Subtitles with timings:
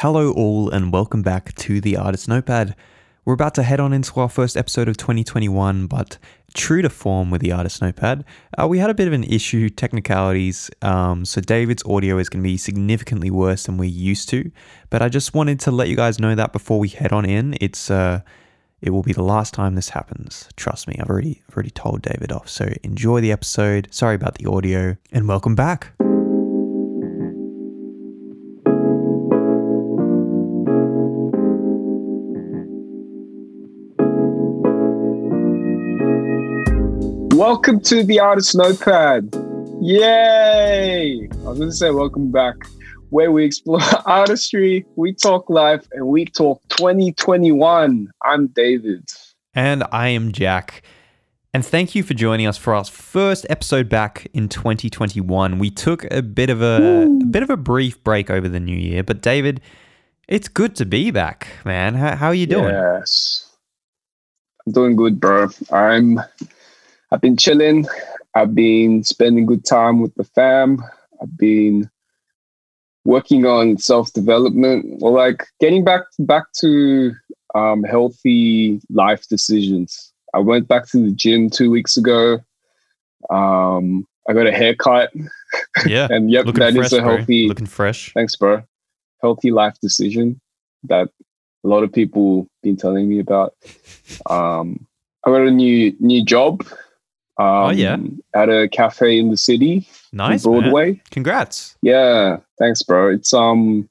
[0.00, 2.76] Hello, all, and welcome back to the Artist Notepad.
[3.24, 6.18] We're about to head on into our first episode of 2021, but
[6.52, 8.22] true to form with the Artist Notepad,
[8.60, 10.70] uh, we had a bit of an issue, technicalities.
[10.82, 14.50] Um, so David's audio is going to be significantly worse than we're used to.
[14.90, 17.56] But I just wanted to let you guys know that before we head on in,
[17.62, 18.20] it's uh,
[18.82, 20.46] it will be the last time this happens.
[20.56, 22.50] Trust me, I've already I've already told David off.
[22.50, 23.88] So enjoy the episode.
[23.92, 25.94] Sorry about the audio, and welcome back.
[37.46, 39.32] Welcome to the Artist Notepad.
[39.80, 41.28] Yay!
[41.30, 42.56] I was going to say welcome back,
[43.10, 48.10] where we explore artistry, we talk life, and we talk 2021.
[48.24, 49.08] I'm David.
[49.54, 50.82] And I am Jak.
[51.54, 55.60] And thank you for joining us for our first episode back in 2021.
[55.60, 58.76] We took a bit of a, a bit of a brief break over the new
[58.76, 59.60] year, but David,
[60.26, 61.94] it's good to be back, man.
[61.94, 62.74] How, how are you doing?
[62.74, 63.56] Yes.
[64.66, 65.46] I'm doing good, bro.
[65.70, 66.18] I'm
[67.10, 67.86] I've been chilling.
[68.34, 70.82] I've been spending good time with the fam.
[71.22, 71.90] I've been
[73.04, 75.00] working on self development.
[75.00, 77.12] Well, like getting back back to
[77.54, 80.12] um, healthy life decisions.
[80.34, 82.40] I went back to the gym two weeks ago.
[83.30, 85.12] Um, I got a haircut.
[85.86, 87.16] Yeah, and yep, looking that fresh, is a bro.
[87.16, 87.48] healthy.
[87.48, 88.12] looking fresh.
[88.12, 88.62] Thanks, bro.
[89.22, 90.40] Healthy life decision
[90.84, 91.08] that
[91.64, 93.54] a lot of people been telling me about.
[94.28, 94.86] Um,
[95.24, 96.66] I got a new new job.
[97.38, 97.96] Um, Oh, yeah?
[98.34, 100.60] at a cafe in the city, Nice, man.
[100.62, 101.00] Broadway.
[101.10, 101.76] Congrats.
[101.82, 103.10] Yeah, thanks, bro.
[103.12, 103.88] It's um,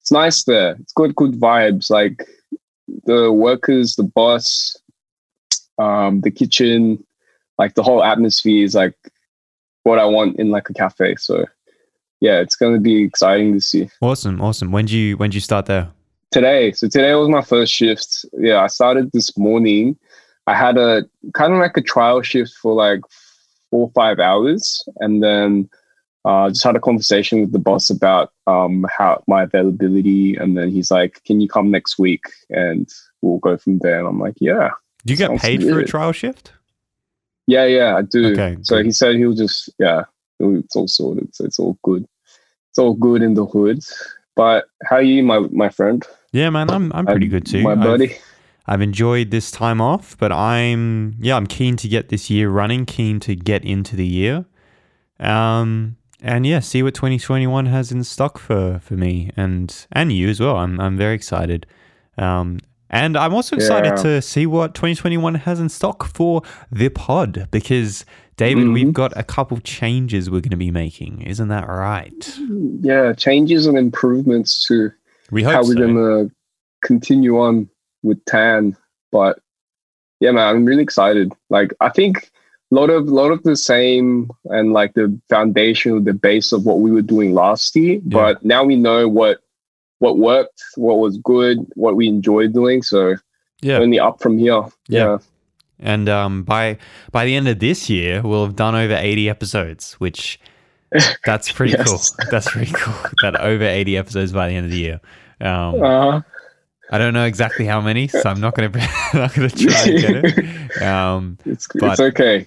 [0.00, 0.76] it's nice there.
[0.80, 1.90] It's good, good vibes.
[1.90, 2.26] Like
[3.04, 4.76] the workers, the boss,
[5.78, 7.04] um, the kitchen,
[7.58, 8.94] like the whole atmosphere is like
[9.82, 11.16] what I want in like a cafe.
[11.16, 11.44] So
[12.20, 14.72] yeah, it's gonna be exciting to see Awesome, awesome.
[14.72, 15.90] When do you when do you start there?
[16.30, 16.72] today.
[16.72, 18.24] So today was my first shift.
[18.38, 19.96] Yeah, I started this morning.
[20.46, 23.00] I had a kind of like a trial shift for like
[23.70, 25.68] four or five hours, and then
[26.24, 30.70] uh, just had a conversation with the boss about um, how my availability, and then
[30.70, 32.88] he's like, "Can you come next week?" And
[33.22, 33.98] we'll go from there.
[33.98, 34.70] And I'm like, "Yeah,
[35.04, 36.52] Do you get paid for a trial shift?
[37.46, 40.04] yeah, yeah, I do." Okay, So he said he'll just yeah,
[40.40, 41.34] it's all sorted.
[41.34, 42.06] So it's all good.
[42.70, 43.80] It's all good in the hood.
[44.36, 46.04] But how are you, my my friend?
[46.32, 47.62] Yeah, man, I'm I'm pretty good too.
[47.62, 48.14] My buddy.
[48.14, 48.33] I've
[48.80, 53.20] enjoyed this time off, but I'm yeah, I'm keen to get this year running, keen
[53.20, 54.44] to get into the year.
[55.20, 60.28] Um and yeah, see what 2021 has in stock for for me and and you
[60.28, 60.56] as well.
[60.56, 61.66] I'm I'm very excited.
[62.18, 62.58] Um
[62.90, 64.02] and I'm also excited Yeah.
[64.02, 68.04] to see what 2021 has in stock for the pod because
[68.36, 68.92] David, we've Mhm.
[68.92, 71.20] got a couple changes we're going to be making.
[71.22, 72.38] Isn't that right?
[72.80, 74.90] yeah, changes and improvements to
[75.30, 75.86] We how we're so.
[75.86, 76.30] gonna
[76.82, 77.68] continue on
[78.04, 78.76] with Tan.
[79.10, 79.40] But
[80.20, 81.32] yeah, man, I'm really excited.
[81.50, 82.30] Like I think
[82.70, 86.80] a lot of lot of the same and like the foundation, the base of what
[86.80, 88.00] we were doing last year.
[88.04, 89.40] But now we know what
[89.98, 92.82] what worked, what was good, what we enjoyed doing.
[92.82, 93.16] So
[93.62, 93.78] yeah.
[93.78, 94.62] only up from here.
[94.88, 95.04] Yeah.
[95.06, 95.18] Yeah.
[95.80, 96.78] And um, by
[97.10, 100.38] by the end of this year, we'll have done over 80 episodes, which
[101.24, 102.10] that's pretty Yes.
[102.10, 102.26] cool.
[102.30, 102.94] That's pretty cool.
[103.22, 105.00] That over 80 episodes by the end of the year.
[105.40, 106.20] Um, Uh,
[106.90, 108.68] I don't know exactly how many, so I'm not gonna
[109.14, 110.82] not gonna try and get it.
[110.82, 112.46] Um, it's But- it's okay.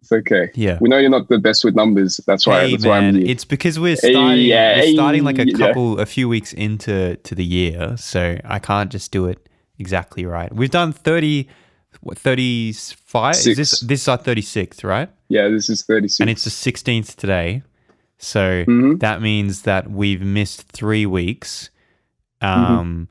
[0.00, 0.50] It's okay.
[0.54, 0.76] yeah.
[0.82, 2.20] We know you're not the best with numbers.
[2.26, 2.60] That's why.
[2.66, 5.44] Hey that's why I'm man, it's because we're Hey, starting yeah, we're starting like a
[5.44, 5.66] hey, yeah.
[5.66, 10.26] couple a few weeks into to the year, so I can't just do it exactly
[10.26, 10.54] right.
[10.54, 11.48] We've done 30
[12.00, 15.08] what 35 is this this is our 36th, right?
[15.30, 16.20] yeah, this is 36.
[16.20, 17.62] and it's the 16th today.
[18.18, 19.00] So Mhm.
[19.00, 21.70] that means that we've missed three weeks,
[22.42, 23.08] um,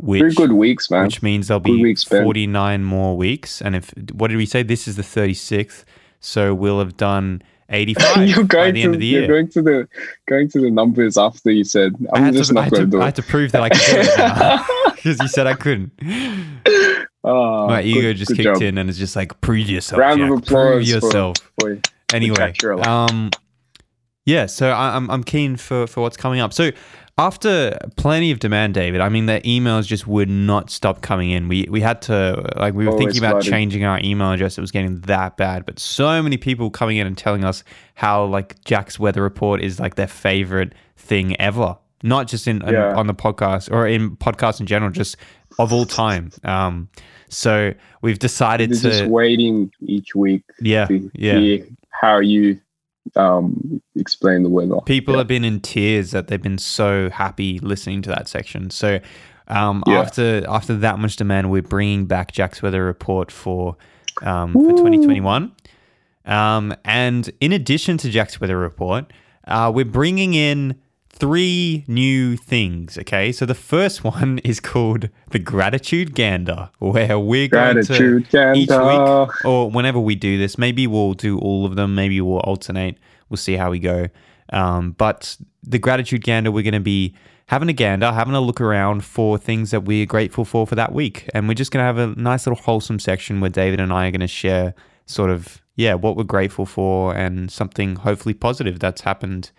[0.00, 1.04] which Three good weeks, man.
[1.04, 3.60] which means there'll be weeks, 49 more weeks.
[3.60, 4.62] And if what did we say?
[4.62, 5.84] This is the 36th,
[6.20, 9.28] so we'll have done 85 you're by going the to end of the you're year.
[9.28, 9.88] going to the
[10.28, 12.90] going to the numbers after you said I I'm had, just to, not going to,
[12.90, 15.92] do I had to prove that I could do it because you said I couldn't.
[17.22, 18.62] Oh, My ego good- just good kicked job.
[18.62, 20.00] in and it's just like prove yourself.
[20.00, 20.38] Round of Jak.
[20.38, 21.36] applause Prove for- yourself.
[22.12, 23.30] Anyway um
[24.26, 26.70] yeah so I, i'm i'm keen for for what's coming up so
[27.18, 31.48] after plenty of demand david i mean the emails just would not stop coming in.
[31.48, 34.56] We we had to like we were Always thinking about changing our email address.
[34.56, 35.66] It was getting that bad.
[35.66, 37.62] But so many people coming in and telling us
[37.94, 41.76] how like jak's weather report is like their favorite thing ever.
[42.02, 42.94] Not just in, in- Yeah.
[42.94, 45.16] on the podcast or in podcasts in general just
[45.58, 46.30] of all time.
[46.44, 46.88] Um
[47.28, 51.58] so we've decided They're to just waiting each week yeah to yeah.
[52.00, 52.60] how you
[53.16, 54.84] um explain the off.
[54.84, 55.18] People yeah.
[55.18, 58.70] have been in tears that they've been so happy listening to that section.
[58.70, 59.00] So
[59.48, 60.00] um, Yeah.
[60.00, 63.76] after after that much demand, we're bringing back Jak's weather report for
[64.22, 65.52] um, for 2021.
[66.26, 69.12] Um, and in addition to Jak's weather report,
[69.46, 70.76] uh, we're bringing in
[71.08, 72.96] three new things.
[72.98, 78.52] Okay, so the first one is called the gratitude gander, where we're going Gratitude to
[78.54, 80.58] each week or whenever we do this.
[80.58, 81.94] Maybe we'll do all of them.
[81.94, 82.98] Maybe we'll alternate.
[83.30, 84.08] We'll see how we go.
[84.52, 87.14] Um, but the gratitude gander, we're going to be
[87.46, 90.92] having a gander, having a look around for things that we're grateful for for that
[90.92, 93.92] week, and we're just going to have a nice little wholesome section where David and
[93.92, 94.74] I are going to share
[95.06, 99.50] sort of yeah what we're grateful for and something hopefully positive that's happened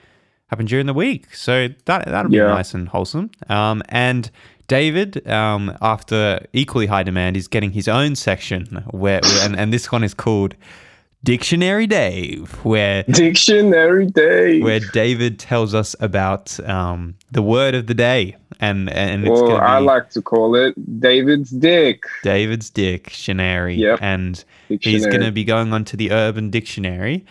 [0.47, 1.33] happened during the week.
[1.33, 3.31] So that that'll be nice and wholesome.
[3.49, 4.29] Um, and
[4.67, 9.91] David, um, after equally high demand, is getting his own section where, and, and this
[9.91, 10.55] one is called
[11.23, 14.59] Dictionary Dave, where Dictionary day.
[14.61, 19.57] where David tells us about um, the word of the day, and and it's Well,
[19.57, 22.03] I like to call it David's dick.
[22.23, 23.99] David's dictionary, Yep.
[24.01, 27.23] and he's going to be going onto the Urban Dictionary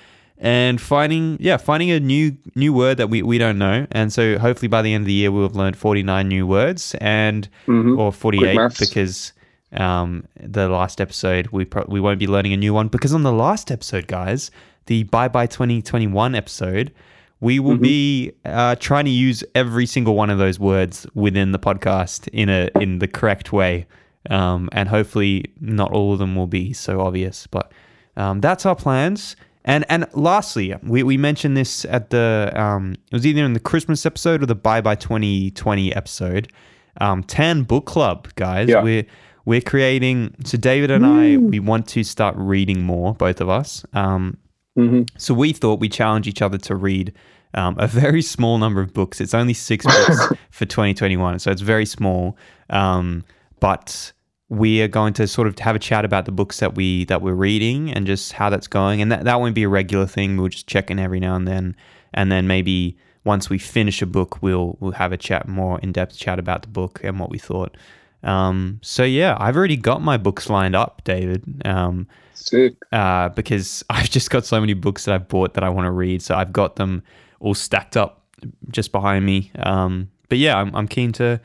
[0.43, 4.39] and finding yeah finding a new new word that we, we don't know, and so
[4.39, 7.49] hopefully by the end of the year we'll have learned forty nine new words and
[7.67, 7.99] Mhm.
[7.99, 8.79] or forty eight maths.
[8.79, 9.33] because
[9.73, 13.23] um, the last episode we pro- we won't be learning a new one because on
[13.23, 14.51] the last episode, guys,
[14.87, 16.93] the Bye Bye Twenty Twenty One episode,
[17.41, 21.59] we will be uh, trying to use every single one of those words within the
[21.59, 23.87] podcast in a in the correct way,
[24.29, 27.73] um, and hopefully not all of them will be so obvious, but
[28.17, 29.37] um, that's our plans.
[29.65, 33.61] And and lastly, we, we mentioned this at the um, it was either in the
[33.61, 36.53] Christmas episode or the Bye Bye 2020 episode.
[37.01, 38.69] Um, Tan Book Club, guys.
[38.69, 38.83] Yeah.
[38.83, 39.07] We're
[39.45, 40.35] we're creating.
[40.45, 43.85] So David and I, we want to start reading more, both of us.
[43.93, 44.37] Um,
[44.79, 45.09] Mhm.
[45.19, 47.13] so we thought we'd challenge each other to read
[47.55, 49.21] um, a very small number of books.
[49.21, 52.37] It's only six books for 2021, so it's very small.
[52.71, 53.25] Um,
[53.59, 54.13] but
[54.49, 57.23] we are going to sort of have a chat about the books that we that
[57.23, 59.03] we're reading and just how that's going.
[59.03, 60.37] And that, that won't be a regular thing.
[60.37, 61.75] We'll just check in every now and then,
[62.15, 65.91] and then maybe once we finish a book, we'll we'll have a chat more in
[65.93, 67.77] depth chat about the book and what we thought.
[68.23, 71.63] Um, so yeah, I've already got my books lined up, David.
[71.65, 72.75] Um, Sick.
[72.93, 75.91] uh, because I've just got so many books that I've bought that I want to
[75.91, 76.23] read.
[76.23, 77.03] So I've got them
[77.41, 78.23] all stacked up
[78.71, 79.51] just behind me.
[79.59, 81.41] Um, but yeah, I'm, I'm keen to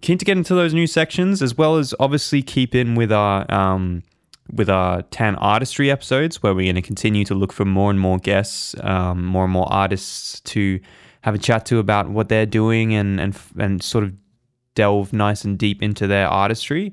[0.00, 3.50] keen to get into those new sections as well as obviously keep in with our
[3.52, 4.02] um,
[4.52, 8.00] with our tan artistry episodes where we're going to continue to look for more and
[8.00, 10.80] more guests, um, more and more artists to
[11.22, 14.12] have a chat to about what they're doing and and and sort of
[14.80, 16.92] delve nice and deep into their artistry.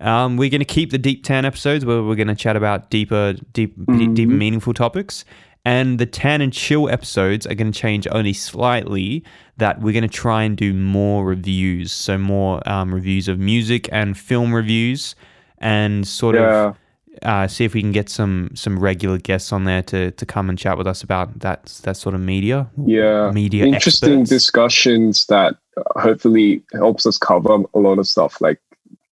[0.00, 2.90] Um, we're going to keep the deep tan episodes where we're going to chat about
[2.90, 5.24] deeper, deep, deep, deeper, meaningful topics.
[5.64, 9.24] And the tan and chill episodes are going to change only slightly.
[9.58, 13.88] That we're going to try and do more reviews, so more um, reviews of music
[13.90, 15.16] and film reviews,
[15.58, 16.68] and sort Yeah.
[16.68, 16.76] of
[17.22, 20.48] uh, see if we can get some some regular guests on there to to come
[20.48, 22.70] and chat with us about that that sort of media.
[22.86, 23.30] Yeah.
[23.32, 24.30] media Interesting experts.
[24.30, 25.56] discussions that
[25.96, 28.40] hopefully helps us cover a lot of stuff.
[28.40, 28.60] Like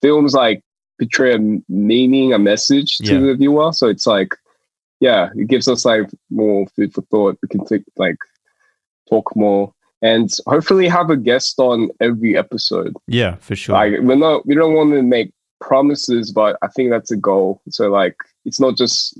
[0.02, 0.62] films like
[1.00, 1.40] portray a
[1.70, 3.20] meaning, a message to Yeah.
[3.20, 3.74] the viewer.
[3.74, 4.36] So it's like,
[5.00, 7.38] yeah, it gives us like more food for thought.
[7.42, 8.18] We can think like
[9.10, 12.96] talk more and hopefully have a guest on every episode.
[13.08, 13.74] yeah, for sure.
[13.74, 15.31] Like we're not we don't want to make
[15.64, 17.62] promises, but I think that's a goal.
[17.70, 18.16] So like
[18.46, 19.18] it's not just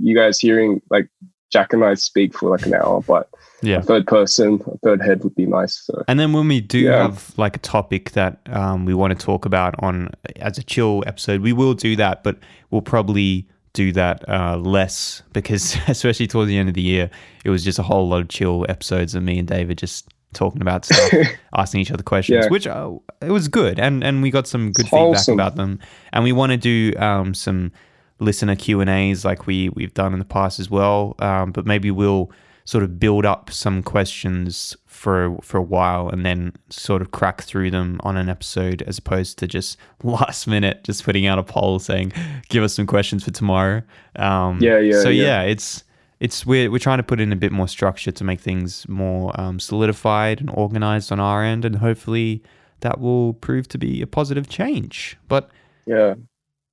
[0.00, 1.08] you guys hearing like
[1.52, 3.28] Jack and I speak for like an hour, but
[3.62, 3.76] yeah.
[3.76, 5.80] a third person, a third head would be nice.
[5.86, 7.02] So And then when we do Yeah.
[7.02, 11.04] have like a topic that um, we want to talk about on as a chill
[11.06, 12.38] episode, we will do that, but
[12.70, 17.10] we'll probably do that uh, less because especially towards the end of the year,
[17.44, 20.60] it was just a whole lot of chill episodes of me and David just talking
[20.62, 21.10] about stuff,
[21.56, 22.50] asking each other questions, Yeah.
[22.50, 25.34] which uh, it was good, and and we got some good It's feedback wholesome.
[25.34, 25.78] about them,
[26.12, 27.72] and we want to do um, some
[28.20, 31.66] listener Q and A's like we we've done in the past as well, um, but
[31.66, 32.30] maybe we'll
[32.66, 37.42] sort of build up some questions for for a while and then sort of crack
[37.42, 41.42] through them on an episode as opposed to just last minute just putting out a
[41.42, 42.10] poll saying
[42.48, 43.82] give us some questions for tomorrow
[44.16, 45.24] um Yeah, yeah, so yeah.
[45.24, 45.84] yeah it's
[46.24, 49.24] it's we're, we're trying to put in a bit more structure to make things more
[49.40, 52.42] um, solidified and organized on our end and hopefully
[52.80, 55.50] that will prove to be a positive change but
[55.86, 56.14] yeah,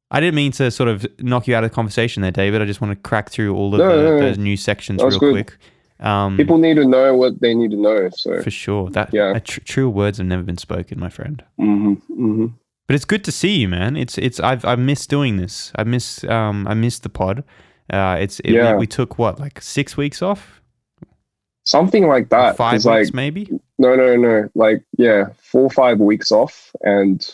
[0.10, 2.62] I didn't mean to sort of knock you out of the conversation there, David.
[2.62, 4.20] I just want to crack through all of No, the, no, no.
[4.20, 5.32] those new sections real good.
[5.34, 5.58] quick.
[6.00, 8.10] Um, people need to know what they need to know.
[8.14, 8.90] So for sure.
[8.90, 9.40] That Yeah.
[9.40, 11.44] tr- true words have never been spoken, my friend.
[11.58, 12.48] hmm hmm
[12.88, 13.96] But it's good to see you, man.
[13.96, 15.72] It's it's I've I miss doing this.
[15.76, 17.44] I miss um I miss the pod.
[17.92, 18.74] Uh, it's it, Yeah.
[18.74, 20.62] we, we took what like six weeks off.
[21.64, 22.58] something like that.
[22.58, 23.48] Five weeks, like maybe.
[23.78, 27.28] no, no, no, like yeah, four or five weeks off, and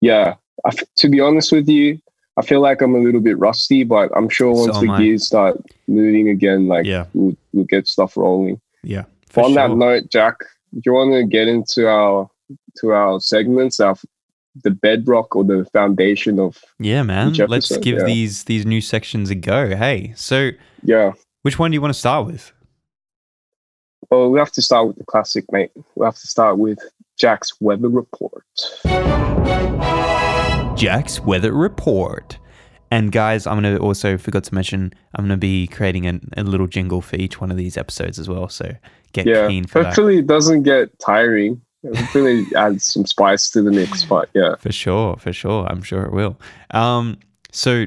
[0.00, 0.34] yeah.
[0.64, 2.00] I to be honest with you,
[2.36, 4.98] I feel like I'm a little bit rusty, but I'm sure once am the I.
[4.98, 7.06] gears start moving again, like Yeah.
[7.14, 8.60] we'll, we'll get stuff rolling.
[8.82, 9.04] Yeah.
[9.36, 10.38] On that note, Jak,
[10.72, 12.28] do you want to get into our
[12.80, 13.96] to our segments, our
[14.62, 17.32] the bedrock or the foundation of Yeah, man.
[17.34, 18.04] Let's give yeah.
[18.04, 19.76] these these new sections a go.
[19.76, 20.50] Hey, so
[20.82, 21.12] yeah?
[21.42, 22.52] which one do you want to start with?
[24.10, 25.70] Well, we have to start with the classic, mate.
[25.96, 26.78] We have to start with
[27.18, 28.44] Jak's weather report.
[30.76, 32.38] Jak's weather report.
[32.90, 36.66] And guys, I'm gonna also forgot to mention I'm gonna be creating a, a little
[36.68, 38.48] jingle for each one of these episodes as well.
[38.48, 38.72] So
[39.12, 39.86] get Yeah, keen for that.
[39.86, 41.60] hopefully it doesn't get tiring.
[41.92, 44.04] It adds some spice to the mix.
[44.04, 45.66] But yeah, For sure, for sure.
[45.66, 46.38] I'm sure it will.
[46.72, 47.18] Um,
[47.52, 47.86] so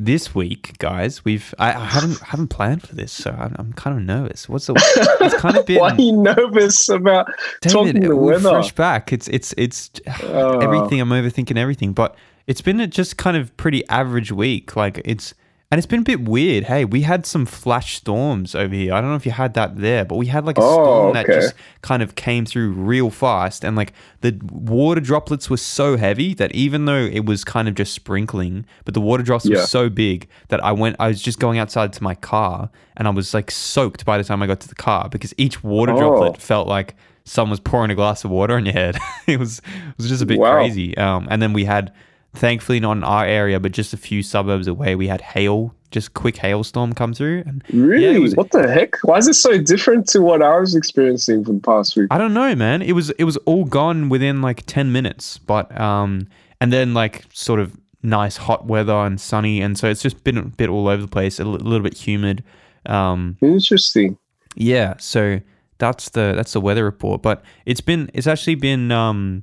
[0.00, 3.96] this week, guys, we've I, I haven't haven't planned for this, so I'm, I'm kind
[3.96, 4.48] of nervous.
[4.48, 4.74] What's the?
[5.20, 7.26] It's kind of been why are you nervous about
[7.62, 8.10] talking David.
[8.10, 8.50] the we're weather?
[8.50, 9.12] fresh back.
[9.12, 9.90] It's it's it's
[10.22, 10.58] Oh.
[10.60, 11.00] everything.
[11.00, 12.16] I'm overthinking everything, but
[12.46, 14.76] it's been a just kind of pretty average week.
[14.76, 15.34] Like it's
[15.70, 16.64] and it's been a bit weird.
[16.64, 18.94] Hey, we had some flash storms over here.
[18.94, 21.12] I don't know if you had that there, but we had like a Oh, storm
[21.12, 25.98] that just kind of came through real fast, and like the water droplets were so
[25.98, 29.56] heavy that even though it was kind of just sprinkling, but the water drops Yeah.
[29.56, 30.96] were so big that I went.
[30.98, 34.24] I was just going outside to my car, and I was like soaked by the
[34.24, 35.98] time I got to the car because each water Oh.
[35.98, 36.94] droplet felt like
[37.24, 38.96] someone was pouring a glass of water on your head.
[39.26, 40.54] it was it was just a bit Wow.
[40.54, 40.96] crazy.
[40.96, 41.92] Um, and then we had,
[42.34, 46.14] thankfully not in our area, but just a few suburbs away, we had hail, just
[46.14, 47.42] quick hailstorm come through.
[47.46, 48.16] And Really?
[48.16, 48.96] it was- what the heck?
[49.02, 52.08] Why is it so different to what I was experiencing for the past week?
[52.10, 52.82] I don't know, man.
[52.82, 56.28] It was it was all gone within like ten minutes, but um,
[56.60, 60.38] and then like sort of nice hot weather and sunny, and so it's just been
[60.38, 62.44] a bit all over the place, a little bit humid.
[62.86, 64.16] Um, Interesting.
[64.54, 65.40] Yeah, so
[65.78, 67.22] that's the that's the weather report.
[67.22, 69.42] But it's been it's actually been um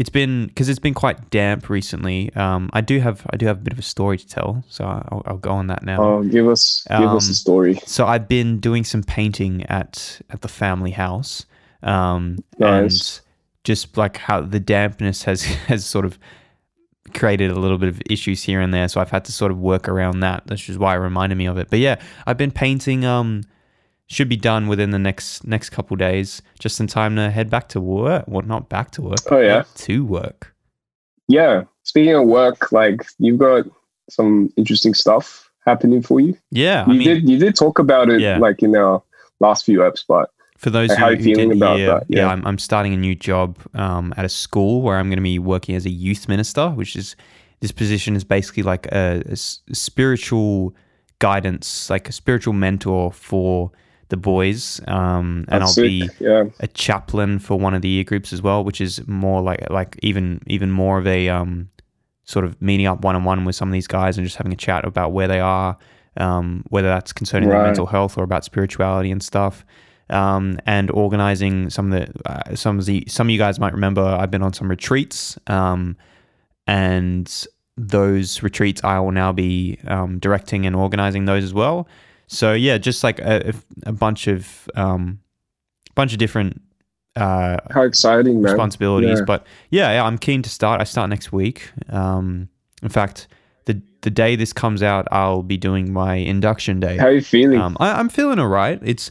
[0.00, 2.34] it's been because it's been quite damp recently.
[2.34, 4.84] Um, I do have I do have a bit of a story to tell, so
[4.86, 6.02] I'll, I'll go on that now.
[6.02, 7.74] Oh, give us give us Um, a story.
[7.84, 11.44] So I've been doing some painting at at the family house,
[11.82, 13.18] um, Nice.
[13.18, 13.20] and
[13.64, 16.18] just like how the dampness has has sort of
[17.12, 18.88] created a little bit of issues here and there.
[18.88, 20.44] So I've had to sort of work around that.
[20.46, 21.68] That's just why it reminded me of it.
[21.68, 23.04] But yeah, I've been painting.
[23.04, 23.42] Um,
[24.10, 27.68] should be done within the next next couple days, just in time to head back
[27.70, 28.24] to work.
[28.26, 29.20] Well, not back to work.
[29.30, 29.62] Oh, yeah.
[29.76, 30.52] to work.
[31.28, 31.62] Yeah.
[31.84, 33.64] Speaking of work, like you've got
[34.10, 36.36] some interesting stuff happening for you.
[36.50, 38.38] Yeah, I you mean, did you did talk about it Yeah.
[38.38, 39.00] like in our
[39.38, 41.86] last few eps, but For those Like, who, how are you feeling didn't about hear,
[41.86, 42.04] that?
[42.08, 42.28] yeah, Yeah.
[42.28, 45.38] I'm, I'm starting a new job um, at a school where I'm going to be
[45.38, 47.14] working as a youth minister, which is
[47.60, 50.74] this position is basically like a spiritual
[51.20, 53.70] guidance, like a spiritual mentor for
[54.10, 56.44] the boys, um, and that's I'll be yeah.
[56.60, 59.98] a chaplain for one of the year groups as well, which is more like like
[60.02, 61.70] even even more of a um,
[62.24, 64.52] sort of meeting up one on one with some of these guys and just having
[64.52, 65.78] a chat about where they are,
[66.16, 69.64] um, whether that's concerning their mental health or about spirituality and stuff.
[70.10, 73.72] Um, and organizing some of the uh, some of the some of you guys might
[73.72, 75.96] remember I've been on some retreats, um,
[76.66, 81.86] and those retreats I will now be um, directing and organizing those as well.
[82.32, 83.52] So yeah, just like a,
[83.84, 85.18] a bunch of um,
[85.96, 86.62] bunch of different
[87.16, 88.52] uh, How exciting, man.
[88.52, 89.18] responsibilities.
[89.18, 89.24] Yeah.
[89.24, 90.80] But yeah, yeah, I'm keen to start.
[90.80, 91.70] I start next week.
[91.88, 92.48] Um,
[92.84, 93.26] in fact,
[93.66, 96.98] the the day this comes out, I'll be doing my induction day.
[96.98, 97.60] How are you feeling?
[97.60, 98.78] Um, I, I'm feeling all right.
[98.80, 99.10] It's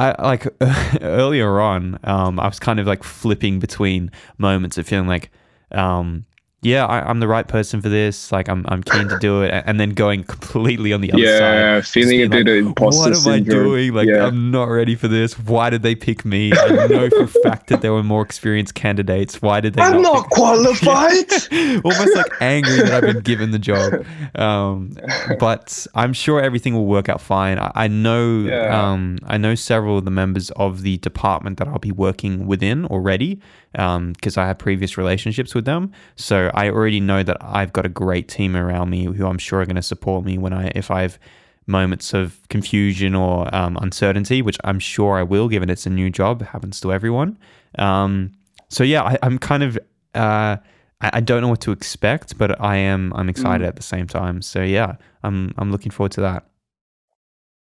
[0.00, 0.48] I like
[1.00, 2.00] earlier on.
[2.02, 5.30] Um, I was kind of like flipping between moments of feeling like,
[5.70, 6.24] um,
[6.66, 8.32] yeah, I, I'm the right person for this.
[8.32, 11.54] Like I'm I'm keen to do it, and then going completely on the other side.
[11.54, 13.94] yeah, feeling a being bit of imposter What am I doing?
[13.94, 14.26] Like yeah.
[14.26, 15.38] I'm not ready for this.
[15.38, 16.52] Why did they pick me?
[16.52, 19.40] I know for a fact that there were more experienced candidates.
[19.40, 19.82] Why did they?
[19.82, 21.30] I'm not not pick- qualified.
[21.84, 24.04] almost like angry that I've been given the job.
[24.34, 24.96] Um,
[25.38, 27.58] but I'm sure everything will work out fine.
[27.58, 28.90] I, I know Yeah.
[28.90, 32.84] um, I know several of the members of the department that I'll be working within
[32.86, 33.40] already
[33.76, 35.92] because I have previous relationships with them.
[36.16, 39.60] So I already know that I've got a great team around me who I'm sure
[39.60, 41.18] are going to support me when I if I have
[41.66, 46.10] moments of confusion or um, uncertainty, which I'm sure I will, given it's a new
[46.10, 46.42] job.
[46.42, 47.38] It happens to everyone.
[47.78, 48.32] Um,
[48.68, 49.78] so yeah, I, I'm kind of.
[50.14, 50.56] Uh,
[51.00, 54.06] I, I don't know what to expect, but I am I'm excited at the same
[54.06, 54.40] time.
[54.42, 56.46] So yeah, I'm I'm looking forward to that.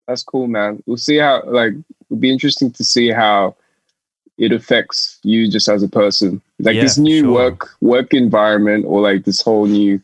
[0.08, 0.84] That's cool, man.
[0.86, 1.74] We'll see how like
[2.06, 3.56] it'll be interesting to see how
[4.38, 6.42] it affects you just as a person.
[6.60, 7.34] Like Yeah, this new sure.
[7.34, 10.02] work work environment or like this whole new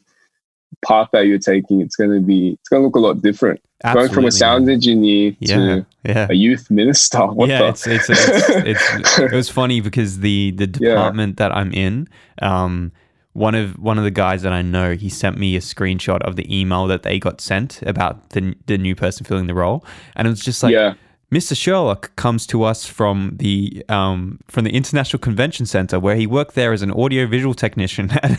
[0.85, 3.59] path that you're taking, it's gonna be it's gonna look a lot different.
[3.93, 5.55] Going from a sound engineer Yeah.
[5.55, 6.27] to Yeah.
[6.29, 7.19] a youth minister.
[7.27, 8.49] What yeah, it's, it's, it's,
[8.93, 10.89] it's it was funny because the the Yeah.
[10.89, 12.07] department that I'm in,
[12.41, 12.91] um,
[13.33, 16.35] one of one of the guys that I know, he sent me a screenshot of
[16.35, 19.83] the email that they got sent about the the new person filling the role,
[20.15, 20.73] and it was just like.
[20.73, 20.93] yeah,
[21.31, 21.53] Mr.
[21.53, 26.55] Shelock comes to us from the um, from the International Convention Center, where he worked
[26.55, 28.09] there as an audio visual technician.
[28.23, 28.37] And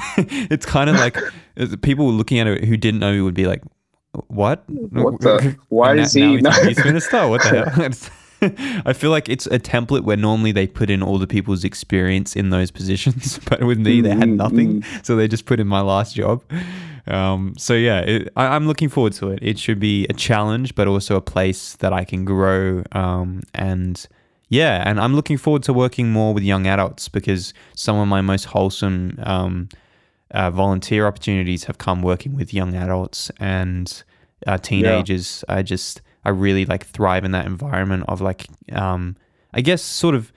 [0.51, 1.17] it's kind of like
[1.83, 3.63] people looking at it who didn't know he would be like,
[4.27, 4.65] "What?
[4.69, 7.29] What the- why And is now he he's not- a youth minister?
[7.29, 7.91] What the hell?"
[8.87, 12.37] I feel like it's a template where normally they put in all the people's experience
[12.37, 15.67] in those positions, but with me they had Mm, nothing, so they just put in
[15.67, 16.43] my last job.
[17.07, 19.39] Um, so yeah, it, I, I'm looking forward to it.
[19.43, 22.83] It should be a challenge, but also a place that I can grow.
[22.93, 24.07] Um, and
[24.49, 28.21] yeah, and I'm looking forward to working more with young adults because some of my
[28.21, 29.69] most wholesome um,
[30.33, 34.03] uh, volunteer opportunities have come working with young adults and
[34.47, 35.45] uh, teenagers.
[35.49, 39.17] I just I really like thrive in that environment of like um,
[39.55, 40.33] I guess sort of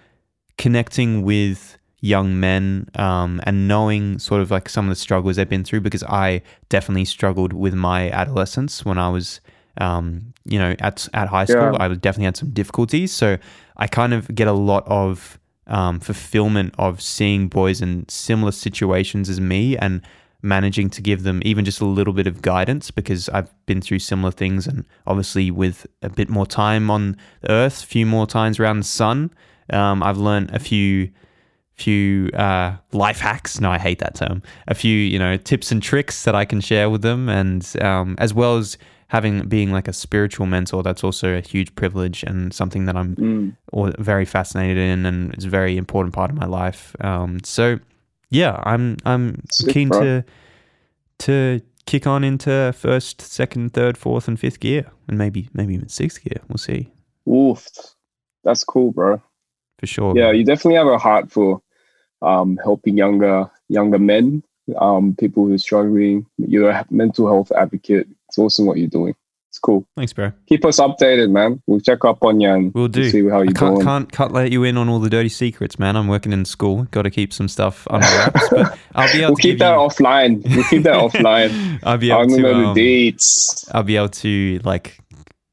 [0.58, 5.48] connecting with young men um, and knowing sort of like some of the struggles they've
[5.48, 9.40] been through because I definitely struggled with my adolescence when I was
[9.80, 11.78] um, you know at at high school Yeah.
[11.80, 13.38] I definitely had some difficulties so
[13.78, 19.30] I kind of get a lot of um, fulfillment of seeing boys in similar situations
[19.30, 20.02] as me and
[20.44, 24.00] managing to give them even just a little bit of guidance because I've been through
[24.00, 27.16] similar things and obviously with a bit more time on
[27.50, 29.32] earth, a few more times around the sun,
[29.72, 31.10] um, I've learned a few
[31.76, 33.60] few uh, life hacks.
[33.60, 34.44] No, I hate that term.
[34.68, 38.16] A few, you know, tips and tricks that I can share with them, and um,
[38.20, 40.84] as well as having being like a spiritual mentor.
[40.84, 43.96] That's also a huge privilege and something that I'm Mm.
[44.00, 46.96] very fascinated in, and it's a very important part of my life.
[47.02, 47.80] Um, so
[48.34, 50.02] yeah, I'm I'm Sick, keen bro.
[50.02, 50.26] to
[51.20, 55.90] to kick on into first, second, third, fourth, and fifth gear, and maybe maybe even
[55.90, 56.42] sixth gear.
[56.50, 56.92] We'll see
[57.30, 57.68] Oof,
[58.44, 59.22] that's cool, bro.
[59.80, 60.18] for sure.
[60.18, 61.62] Yeah, you definitely have a heart for
[62.22, 64.44] um, helping younger younger men,
[64.78, 66.26] um, people who are struggling.
[66.38, 68.08] You're a mental health advocate.
[68.30, 69.16] It's awesome what you're doing.
[69.54, 69.86] It's cool.
[69.96, 70.32] thanks, bro.
[70.48, 71.62] Keep us updated, man.
[71.68, 73.08] We'll check up on you and We'll do.
[73.12, 73.86] see how you're can't, doing.
[73.86, 75.96] can't can't let you in on all the dirty secrets, man.
[75.96, 76.86] I'm working in school.
[76.90, 78.50] Got to keep some stuff under wraps.
[78.50, 80.44] But I'll be able We'll to keep that you, offline.
[80.56, 81.80] We'll keep that offline.
[81.84, 82.42] I'll be able don't to.
[82.42, 83.70] know um, the dates.
[83.72, 84.98] I'll be able to like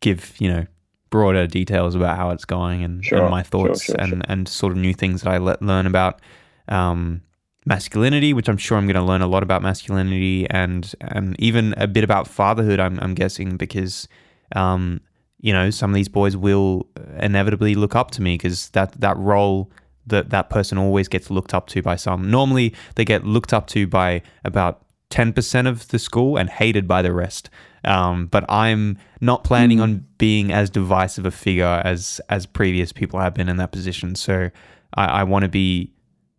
[0.01, 0.67] give you know
[1.11, 4.49] broader details about how it's going and, Sure, and my sure, thoughts sure, and and
[4.49, 6.23] sort of new things that I let learn about
[6.69, 7.21] um,
[7.67, 11.75] masculinity, which I'm sure I'm going to learn a lot about masculinity and and even
[11.77, 12.81] a bit about fatherhood.
[12.81, 14.09] I'm I'm guessing because
[14.55, 15.01] um,
[15.41, 16.87] you know some of these boys will
[17.19, 19.71] inevitably look up to me because that that role
[20.07, 22.31] that that person always gets looked up to by some.
[22.31, 27.03] Normally they get looked up to by about 10% of the school and hated by
[27.03, 27.51] the rest.
[27.85, 33.19] Um, but I'm not planning on being as divisive a figure as as previous people
[33.21, 34.15] have been in that position.
[34.15, 34.51] So
[34.95, 35.93] I, I want to be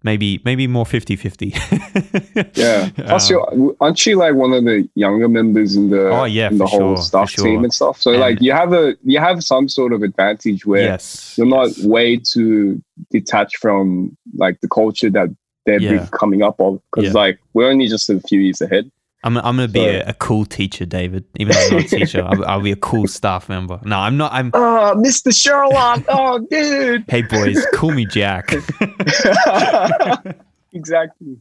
[0.04, 2.56] maybe maybe more 50-50.
[2.56, 2.90] Yeah.
[2.96, 6.58] Plus, Um, aren't you like one of the younger members in the Oh, yeah, in
[6.58, 7.46] the whole sure, staff sure.
[7.46, 8.02] team and stuff?
[8.02, 11.36] So And- like you have a you have some sort of advantage where yes.
[11.38, 11.84] you're not yes.
[11.86, 15.30] way too detached from like the culture that
[15.66, 16.08] they're Yeah.
[16.12, 17.20] coming up of because Yeah.
[17.24, 18.90] like we're only just a few years ahead.
[19.24, 21.26] I'm, I'm going to be a, a cool teacher, David.
[21.38, 23.80] Even though I'm not a teacher, I'll, I'll be a cool staff member.
[23.84, 24.32] No, I'm not.
[24.34, 24.50] I'm.
[24.54, 25.28] Oh, Mr.
[25.32, 26.06] Shelock!
[26.08, 27.06] Oh, dude!
[27.08, 28.52] Hey, boys, call me Jak.
[30.74, 31.38] exactly.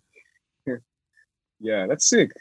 [1.60, 2.32] Yeah, that's sick.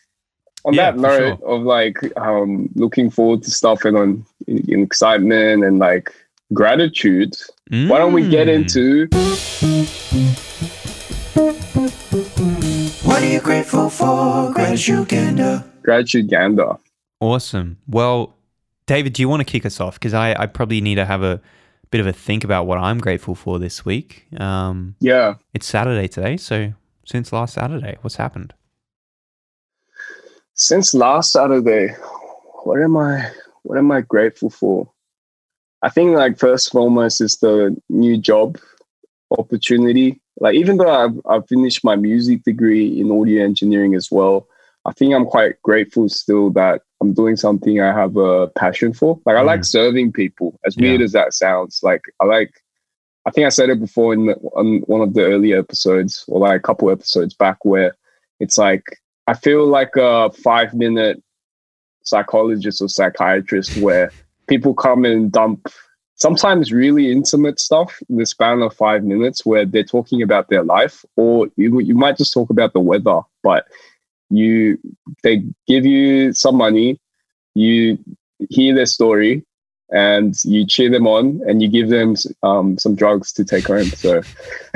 [0.66, 4.84] On Yeah, that note of like um looking forward to stuff and on in, in
[4.84, 6.12] excitement and like
[6.54, 7.36] gratitude,
[7.70, 8.56] why don't we get Mm.
[8.56, 9.08] into
[13.20, 14.50] What are you grateful for?
[14.54, 15.62] Gratitude Gander.
[15.84, 16.78] gratitude gander?
[17.20, 17.78] Awesome.
[17.86, 18.34] Well,
[18.86, 19.96] David, do you want to kick us off?
[19.96, 21.42] Because I, I probably need to have a
[21.92, 24.26] bit of a think about what I'm grateful for this week.
[24.40, 25.34] Um, Yeah.
[25.54, 26.72] it's Saturday today, so
[27.06, 28.54] since last Saturday, what's happened?
[30.54, 31.90] Since last Saturday,
[32.64, 33.32] what am I
[33.64, 34.90] what am I grateful for?
[35.82, 38.58] I think like first and foremost is the new job
[39.38, 40.20] opportunity.
[40.40, 44.48] Like even though I've I've finished my music degree in audio engineering as well,
[44.86, 49.20] I think I'm quite grateful still that I'm doing something I have a passion for.
[49.26, 49.66] Like I like mm.
[49.66, 50.60] serving people.
[50.66, 52.52] As weird as that sounds, like I like.
[53.26, 56.40] I think I said it before in the, on one of the earlier episodes, or
[56.40, 57.96] like a couple episodes back, where
[58.40, 58.84] it's like
[59.28, 61.22] I feel like a five minute
[62.04, 64.12] psychologist or psychiatrist where
[64.48, 65.68] people come and dump
[66.20, 70.64] sometimes really intimate stuff in the span of five minutes where they're talking about their
[70.64, 73.66] life, or you, you might just talk about the weather, but
[74.30, 74.78] you
[75.24, 77.00] they give you some money,
[77.56, 77.98] you
[78.50, 79.46] hear their story,
[79.92, 83.86] and you cheer them on and you give them um, some drugs to take home.
[83.86, 84.22] So,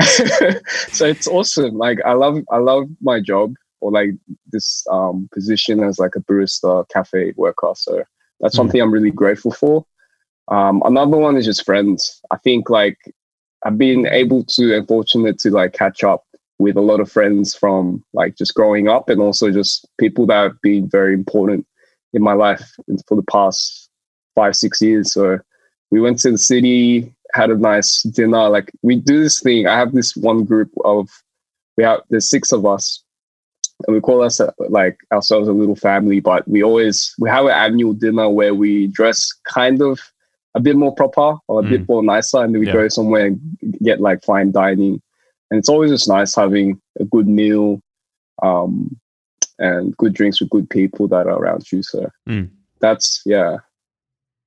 [0.92, 1.76] so it's awesome.
[1.76, 4.10] Like I love, I love my job or like
[4.50, 7.72] this um, position as like a barista cafe worker.
[7.76, 8.02] So
[8.40, 8.56] that's mm.
[8.56, 9.86] something I'm really grateful for.
[10.48, 12.20] Um, another one is just friends.
[12.30, 12.98] I think like
[13.64, 16.24] I've been able to and fortunate to like catch up
[16.58, 20.42] with a lot of friends from like just growing up and also just people that
[20.42, 21.66] have been very important
[22.12, 22.62] in my life
[23.08, 23.90] for the past
[24.34, 25.12] five, six years.
[25.12, 25.38] So
[25.90, 28.48] we went to the city, had a nice dinner.
[28.48, 29.66] Like we do this thing.
[29.66, 31.08] I have this one group of
[31.76, 33.02] we have there's six of us,
[33.86, 36.20] and we call us like ourselves a little family.
[36.20, 40.00] But we always we have an annual dinner where we dress kind of
[40.54, 41.70] a bit more proper or a mm.
[41.70, 42.72] bit more nicer, and then we yeah.
[42.72, 43.40] go somewhere and
[43.82, 45.00] get like fine dining.
[45.50, 47.80] And it's always just nice having a good meal,
[48.42, 48.96] um,
[49.58, 51.82] and good drinks with good people that are around you.
[51.82, 52.48] So mm.
[52.80, 53.58] that's yeah,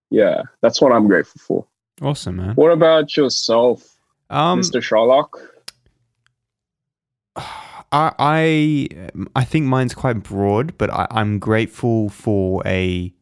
[0.09, 1.65] yeah, that's what I'm grateful for.
[2.01, 2.55] Awesome, man.
[2.55, 3.97] What about yourself,
[4.29, 4.81] um, Mr.
[4.81, 5.29] Shelock?
[7.91, 8.87] I, I
[9.35, 13.13] I think mine's quite broad, but I, I'm grateful for a.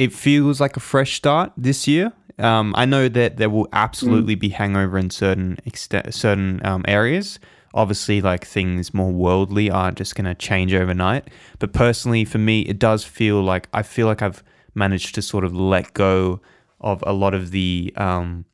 [0.00, 2.14] It feels like a fresh start this year.
[2.38, 4.40] Um, I know that there will absolutely mm.
[4.40, 7.38] be hangover in certain extent, certain um, areas.
[7.74, 11.28] Obviously, like things more worldly aren't just going to change overnight.
[11.58, 14.42] But personally, for me, it does feel like I feel like I've
[14.74, 16.40] managed to sort of let go
[16.80, 18.46] of a lot of the um,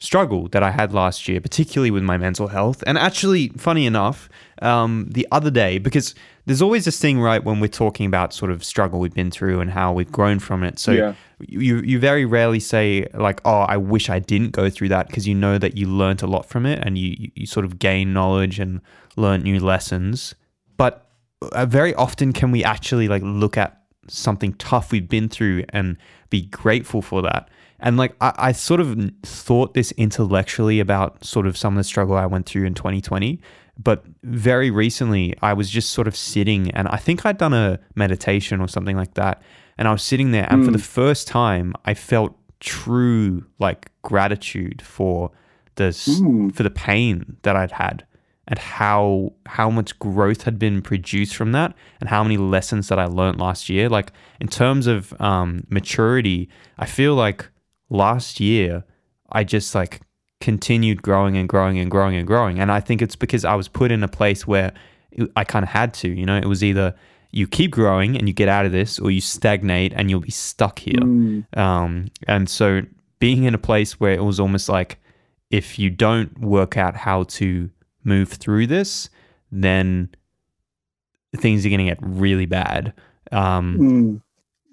[0.00, 2.82] struggle that I had last year, particularly with my mental health.
[2.86, 4.28] And actually, funny enough,
[4.62, 6.14] um, the other day, because
[6.46, 9.60] there's always this thing, right, when we're talking about sort of struggle we've been through
[9.60, 10.78] and how we've grown from it.
[10.78, 11.14] So yeah.
[11.38, 15.28] you you very rarely say like, "Oh, I wish I didn't go through that," because
[15.28, 18.12] you know that you learned a lot from it and you you sort of gain
[18.12, 18.80] knowledge and
[19.16, 20.34] learn new lessons.
[20.78, 21.06] But
[21.52, 25.96] uh, very often, can we actually like look at something tough we've been through and
[26.30, 27.48] be grateful for that.
[27.80, 31.84] And like I, I, sort of thought this intellectually about sort of some of the
[31.84, 33.40] struggle I went through in 2020.
[33.82, 37.80] But very recently, I was just sort of sitting and I think I'd done a
[37.94, 39.42] meditation or something like that.
[39.78, 40.66] And I was sitting there, and mm.
[40.66, 40.82] for the hmm.
[40.82, 45.30] first time, I felt true like gratitude for
[45.76, 46.54] this mm.
[46.54, 48.04] for the pain that I'd had
[48.50, 52.98] and how how much growth had been produced from that and how many lessons that
[52.98, 53.88] I learned last year.
[53.88, 57.48] Like in terms of um, maturity, I feel like
[57.90, 58.84] last year
[59.32, 60.00] I just like
[60.40, 62.58] continued growing and growing and growing and growing.
[62.58, 64.72] And I think it's because I was put in a place where
[65.36, 66.94] I kind of had to, you know, it was either
[67.32, 70.30] you keep growing and you get out of this or you stagnate and you'll be
[70.30, 71.00] stuck here.
[71.00, 71.56] Mm.
[71.56, 72.82] Um, and so
[73.18, 74.98] being in a place where it was almost like
[75.50, 77.70] if you don't work out how to
[78.02, 79.10] move through this,
[79.52, 80.08] then
[81.36, 82.92] things are going to get really bad.
[83.30, 84.22] Um, mm.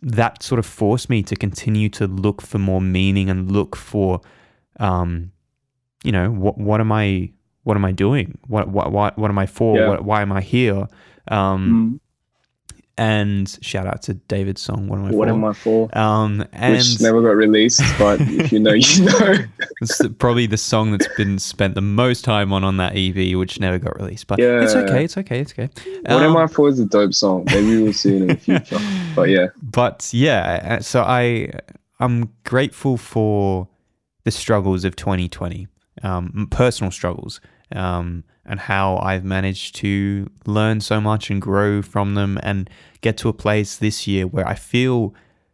[0.01, 4.21] That sort of forced me to continue to look for more meaning and look for,
[4.79, 5.31] um,
[6.03, 7.31] you know, what what am I
[7.63, 8.37] what am I doing?
[8.47, 9.77] What what what, what am I for?
[9.77, 9.89] Yeah.
[9.89, 10.87] What, why am I here?
[11.29, 12.06] Um, mm
[12.97, 15.97] and shout out to David's song "What Am I what For?" Am I For?
[15.97, 19.35] Um, and Which never got released, but if you know, you know.
[19.81, 23.59] it's probably the song that's been spent the most time on on that EP, which
[23.59, 24.27] never got released.
[24.27, 24.63] But yeah.
[24.63, 25.69] it's okay, it's okay, it's okay.
[26.01, 27.43] "What um, Am I For" is a dope song.
[27.47, 28.79] Maybe we'll see it in the future.
[29.15, 31.51] But yeah, but yeah, uh, so I
[31.99, 33.67] I'm grateful for
[34.23, 35.67] the struggles of 2020,
[36.03, 37.39] um, personal struggles.
[37.75, 42.69] Um, and how I've managed to learn so much and grow from them and
[43.01, 45.13] get to a place this year where I feel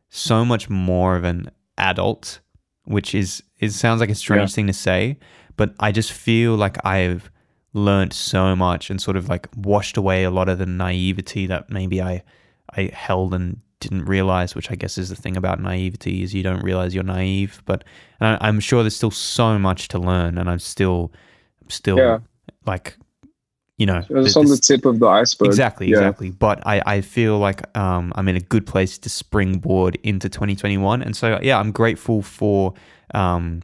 [0.09, 2.39] so much more of an adult,
[2.83, 4.55] which is it sounds like a strange yeah.
[4.55, 5.17] thing to say,
[5.57, 7.31] but I just feel like I've
[7.73, 11.71] learned so much and sort of like washed away a lot of the naivety that
[11.71, 12.23] maybe I
[12.75, 16.43] I held and didn't realize, which I guess is the thing about naivety is you
[16.43, 17.61] don't realize you're naive.
[17.65, 17.83] But
[18.21, 21.19] I, am sure there's still so much to learn, and I'm still, I'm
[21.69, 22.19] still yeah.
[22.65, 22.97] like
[23.77, 25.47] you know it's on the tip of the iceberg.
[25.47, 25.97] Exactly yeah.
[25.97, 26.31] exactly.
[26.31, 31.01] But i i feel like um i'm in a good place to springboard into 2021
[31.01, 32.73] and so yeah i'm grateful for
[33.13, 33.61] um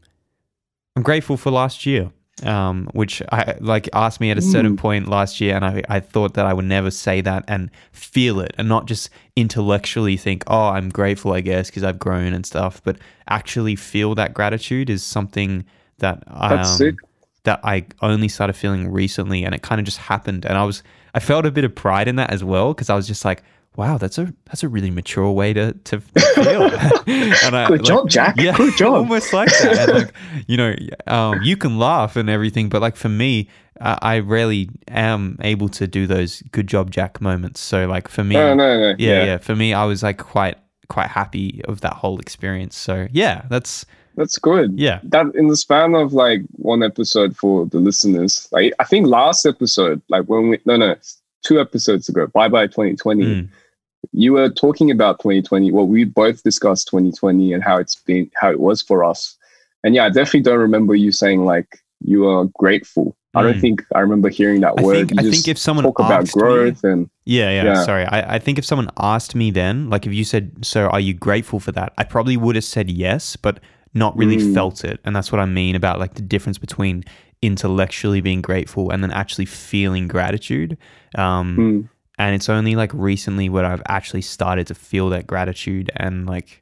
[0.95, 2.11] i'm grateful for last year
[2.43, 4.79] um, which I like asked me at a certain mm.
[4.79, 8.39] point last year, and I, I thought that I would never say that and feel
[8.39, 12.45] it, and not just intellectually think, oh, I'm grateful, I guess, because I've grown and
[12.45, 15.65] stuff, but actually feel that gratitude is something
[15.99, 16.97] that That's um,
[17.43, 20.45] that I only started feeling recently, and it kind of just happened.
[20.45, 22.95] And I was, I felt a bit of pride in that as well because I
[22.95, 23.43] was just like,
[23.75, 26.63] wow, that's a that's a really mature way to to feel.
[27.07, 28.35] and I, Good like, job, Jak.
[28.37, 28.93] Yeah, Good job.
[28.93, 29.89] Almost like that.
[29.89, 30.13] Like,
[30.47, 30.75] you know,
[31.07, 33.47] um, you can laugh and everything, but like for me,
[33.79, 37.61] uh, I rarely am able to do those good job, Jak moments.
[37.61, 38.89] So like for me, no, no, no.
[38.89, 39.37] Yeah, yeah, yeah.
[39.37, 40.57] For me, I was like quite
[40.89, 42.75] quite happy of that whole experience.
[42.75, 43.85] So yeah, that's
[44.19, 44.77] That's good.
[44.77, 44.99] yeah.
[45.03, 49.45] That in the span of like one episode for the listeners, like I think last
[49.45, 50.95] episode, like when we no no
[51.45, 53.47] two episodes ago, bye bye 2020, Mm.
[54.11, 55.71] you were talking about 2020.
[55.71, 59.37] Well, we both discussed 2020 and how it's been, how it was for us.
[59.83, 63.15] And yeah, I definitely don't remember you saying like you are grateful.
[63.35, 63.61] I don't Mm.
[63.61, 64.95] think I remember hearing that I word.
[64.97, 67.63] think You I just think if someone talk about asked me- growth and Yeah, yeah,
[67.63, 67.83] Yeah.
[67.85, 68.03] Sorry.
[68.05, 71.13] I, I think if someone asked me then, like if you said, So are you
[71.13, 71.93] grateful for that?
[71.97, 73.59] I probably would have said yes, but
[73.93, 74.53] not really Mm.
[74.53, 74.99] felt it.
[75.05, 77.03] And that's what I mean about like the difference between
[77.41, 80.77] intellectually being grateful and then actually feeling gratitude.
[81.15, 81.81] Um, Hmm.
[82.17, 86.61] And it's only like recently where I've actually started to feel that gratitude and like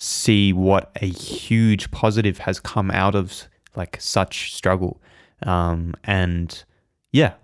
[0.00, 3.44] see what a huge positive has come out of
[3.76, 5.00] like such struggle.
[5.44, 6.64] Um, and
[7.12, 7.34] yeah,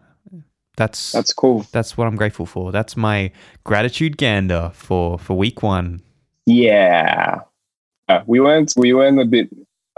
[0.76, 1.64] that's that's cool.
[1.70, 2.72] that's what I'm grateful for.
[2.72, 3.30] That's my
[3.62, 6.00] gratitude gander for for week one.
[6.44, 7.40] Yeah.
[8.08, 9.50] Uh, we went we went a bit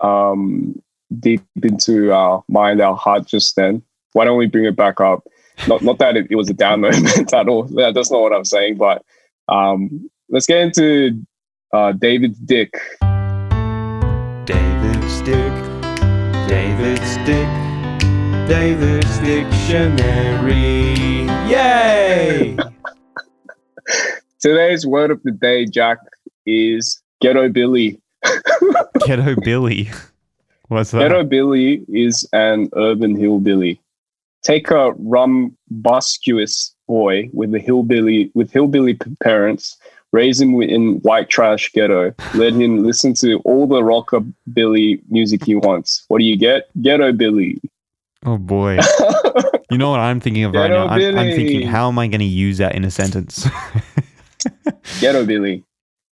[0.03, 0.81] um
[1.19, 3.83] deep into our mind, our heart just then.
[4.13, 5.23] Why don't we bring it back up?
[5.69, 7.69] Not not that it, it was a down moment at all.
[7.71, 9.05] Yeah, That's not what I'm saying, but
[9.49, 11.25] um let's get into
[11.73, 12.73] uh David's dick.
[14.45, 15.53] David's dick,
[16.49, 17.49] David's dick,
[18.49, 20.97] David's dictionary.
[21.49, 22.57] Yay!
[24.41, 25.99] Today's word of the day, Jak,
[26.47, 28.01] is ghetto Billy.
[29.07, 29.89] Ghetto Billy.
[30.69, 31.01] What's that?
[31.01, 33.81] Ghetto Billy is an urban hillbilly.
[34.43, 39.77] Take a rumbustious boy with a hillbilly with hillbilly parents,
[40.13, 45.55] raise him in white trash ghetto, let him listen to all the rockabilly music he
[45.55, 46.05] wants.
[46.09, 46.69] What do you get?
[46.81, 47.61] Ghetto Billy.
[48.25, 48.79] Oh boy.
[49.71, 50.89] You know what I'm thinking of right now?
[50.89, 53.47] I'm, I'm thinking, how am I going to use that in a sentence?
[55.01, 55.65] ghetto Billy.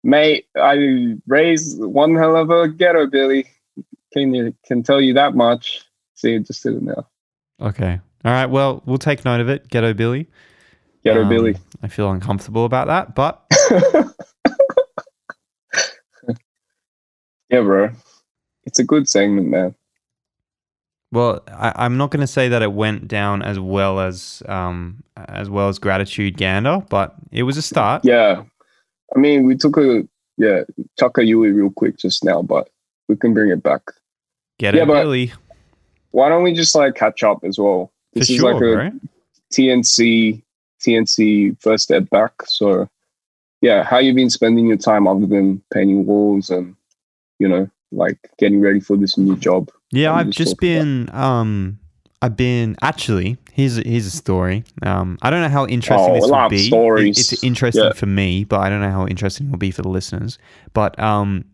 [0.04, 3.46] Mate, I raised one hell of a ghetto Billy.
[4.12, 5.82] Can you can tell you that much?
[6.14, 7.08] See, just did it now.
[7.60, 7.98] okay.
[8.24, 8.46] All right.
[8.46, 9.68] Well, we'll take note of it.
[9.68, 10.28] Ghetto Billy.
[11.04, 11.56] Ghetto Um, Billy.
[11.82, 13.42] I feel uncomfortable about that, but
[17.50, 17.90] yeah, bro.
[18.64, 19.74] It's a good segment, man.
[21.12, 25.02] Well, I, I'm not going to say that it went down as well as um,
[25.16, 28.04] as well as gratitude gander, but it was a start.
[28.04, 28.44] Yeah.
[29.14, 30.62] I mean, we took a yeah,
[30.98, 32.68] Chaka Yui real quick just now, but
[33.08, 33.82] we can bring it back.
[34.58, 35.32] Get it, Yeah, but- Billy.
[36.10, 37.90] Why don't we just like catch up as well?
[38.12, 38.90] For This is sure, like a bro.
[39.52, 40.42] TNC
[40.80, 42.32] TNC first step back.
[42.46, 42.88] So
[43.60, 46.76] yeah, how you been spending your time other than painting walls and
[47.40, 49.70] you know, like getting ready for this new job?
[49.90, 51.80] Yeah, I've just just been um,
[52.24, 54.64] I've been actually here's here's a story.
[54.82, 56.14] Um, I don't know how interesting Oh,
[56.48, 57.08] this will be.
[57.08, 57.92] It- it's interesting Yeah.
[57.92, 60.38] for me, but I don't know how interesting it will be for the listeners.
[60.72, 61.44] But um,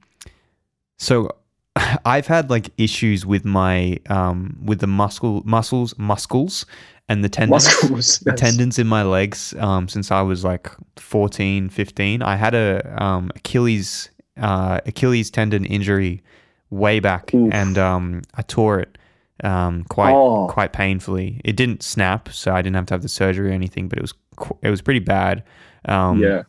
[0.98, 1.30] so
[2.04, 6.66] I've had like issues with my um with the muscle muscles muscles
[7.09, 8.18] and the tendons Muscles.
[8.20, 8.40] the Yes.
[8.40, 12.22] tendons in my legs um, since I was like 14, 15.
[12.22, 16.22] I had a um, Achilles uh, Achilles tendon injury
[16.70, 17.52] way back, Oof.
[17.52, 18.96] and um, I tore it
[19.44, 20.46] um, quite Oh.
[20.48, 21.40] quite painfully.
[21.44, 24.03] It didn't snap, so I didn't have to have the surgery or anything, but it
[24.03, 25.42] was qu- it was pretty bad.
[25.87, 26.42] Um, yeah.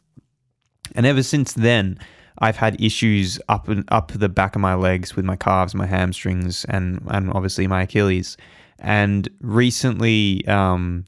[0.96, 1.98] and ever since then,
[2.40, 5.86] I've had issues up and up the back of my legs with my calves, my
[5.86, 8.36] hamstrings, and and obviously my Achilles.
[8.80, 11.06] And recently, um,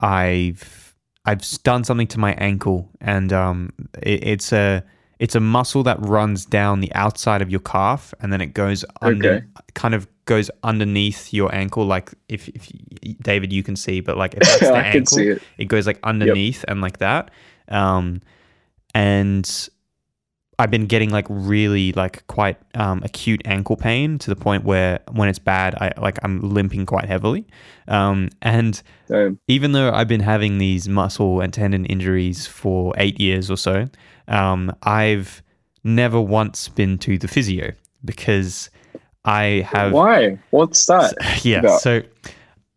[0.00, 4.82] I've I've done something to my ankle, and um, it, it's a
[5.18, 8.84] it's a muscle that runs down the outside of your calf, and then it goes
[9.00, 9.46] under, Okay.
[9.74, 11.84] kind of goes underneath your ankle.
[11.84, 12.68] Like if, if
[13.22, 15.42] David, you can see, but like if that's the ankle, it.
[15.58, 17.30] it goes like underneath and like that.
[17.68, 18.20] Um,
[18.94, 19.68] and
[20.58, 25.00] I've been getting like really like quite um, acute ankle pain to the point where
[25.10, 27.46] when it's bad, I like I'm limping quite heavily.
[27.88, 29.40] Um, and Damn.
[29.48, 33.86] even though I've been having these muscle and tendon injuries for eight years or so,
[34.28, 35.42] um, I've
[35.82, 37.72] never once been to the physio
[38.04, 38.70] because
[39.24, 40.38] I have Why?
[40.50, 41.14] What's that?
[41.44, 41.60] yeah.
[41.60, 41.80] about?
[41.80, 42.02] So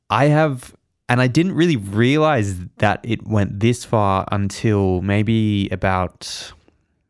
[0.10, 0.76] I have,
[1.10, 6.54] and I didn't really realize that it went this far until maybe about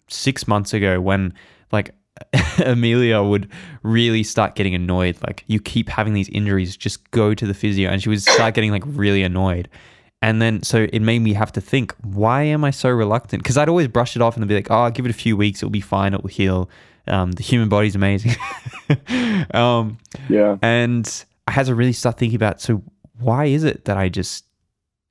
[0.08, 1.34] six months ago when,
[1.72, 1.94] like,
[2.66, 3.52] Amelia would
[3.84, 5.18] really start getting annoyed.
[5.26, 7.90] Like, you keep having these injuries, just go to the physio.
[7.90, 9.70] And she would start getting, like, really annoyed.
[10.22, 13.44] And then, so it made me have to think, why am I so reluctant?
[13.44, 15.60] Because I'd always brush it off and be like, oh, give it a few weeks,
[15.60, 16.70] it'll be fine, it will heal.
[17.08, 18.36] Um, the human body's amazing.
[19.54, 19.98] um,
[20.30, 20.58] Yeah.
[20.62, 22.82] and I had to really start thinking about so
[23.20, 24.46] why is it that I just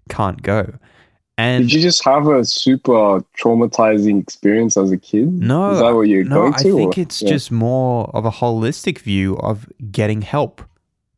[0.08, 0.72] can't go?
[1.36, 5.32] And Did you just have a super traumatizing experience as a kid?
[5.32, 6.76] No, Is that what you're no, going I to?
[6.76, 7.28] think or- it's yeah.
[7.30, 10.62] just more of a holistic view of getting help.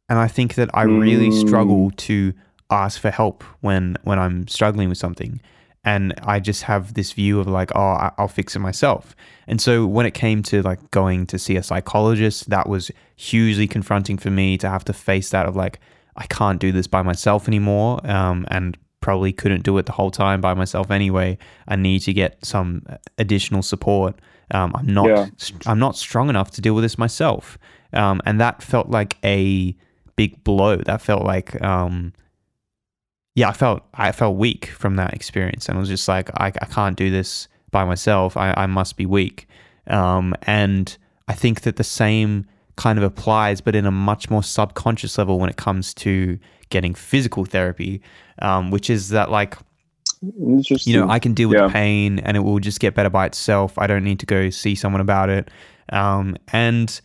[0.09, 1.47] And I think that I really Mm.
[1.47, 2.33] struggle to
[2.71, 5.41] ask for help when when I'm struggling with something.
[5.87, 9.17] And I just have this view of like, oh, I'll fix it myself.
[9.47, 13.69] And so when it came to like going to see a psychologist, that was hugely
[13.69, 15.79] confronting for me to have to face that of like,
[16.17, 18.05] I can't do this by myself anymore.
[18.05, 21.39] Um, and probably couldn't do it the whole time by myself anyway.
[21.69, 22.85] I need to get some
[23.19, 24.19] additional support.
[24.51, 25.27] Um, I'm not Yeah.
[25.67, 27.59] I'm not strong enough to deal with this myself.
[27.93, 29.77] Um, and that felt like a
[30.17, 30.77] big blow.
[30.79, 32.13] That felt like um,
[33.37, 36.47] yeah, I felt I felt weak from that experience, and I was just like, I,
[36.49, 38.37] I can't do this by myself.
[38.37, 39.47] I, I must be weak.
[39.87, 40.97] Um, and
[41.29, 42.47] I think that the same
[42.77, 46.39] kind of applies, but in a much more subconscious level when it comes to
[46.71, 48.01] getting physical therapy,
[48.41, 49.57] um, which is that like
[50.87, 51.69] you know, I can deal with Yeah.
[51.69, 53.79] pain and it will just get better by itself.
[53.79, 55.51] I don't need to go see someone about it.
[55.93, 56.99] Um, and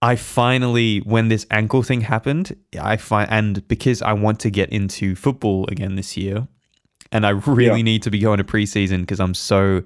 [0.00, 4.70] I finally, when this ankle thing happened, I find, and because I want to get
[4.70, 6.46] into football again this year,
[7.10, 7.82] and I really Yeah.
[7.82, 9.82] need to be going to preseason because I'm so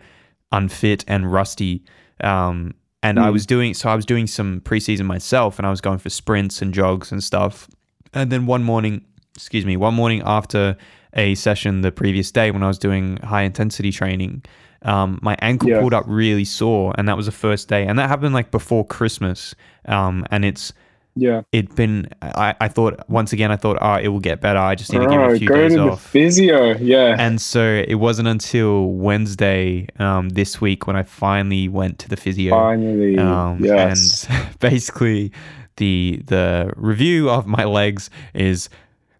[0.50, 1.82] unfit and rusty.
[2.22, 3.32] Um, and I Mm.
[3.32, 6.60] was doing, so I was doing some preseason myself and I was going for sprints
[6.60, 7.68] and jogs and stuff.
[8.12, 9.02] And then one morning,
[9.34, 10.76] excuse me, one morning after
[11.14, 14.42] a session the previous day when I was doing high intensity training,
[14.84, 15.80] um, my ankle Yeah.
[15.80, 18.84] pulled up really sore, and that was the first day, and that happened like before
[18.86, 19.54] Christmas.
[19.86, 20.72] Um, and it's
[21.14, 21.42] yeah.
[21.52, 24.58] it'd been I, I thought once again I thought oh it will get better.
[24.58, 26.02] I just need to give it a few go days to the off.
[26.02, 26.76] physio.
[26.78, 27.16] Yeah.
[27.18, 32.16] And so it wasn't until Wednesday um, this week when I finally went to the
[32.16, 32.50] physio.
[32.54, 33.18] Finally.
[33.18, 34.26] Um, yes.
[34.30, 35.32] And basically,
[35.76, 38.68] the the review of my legs is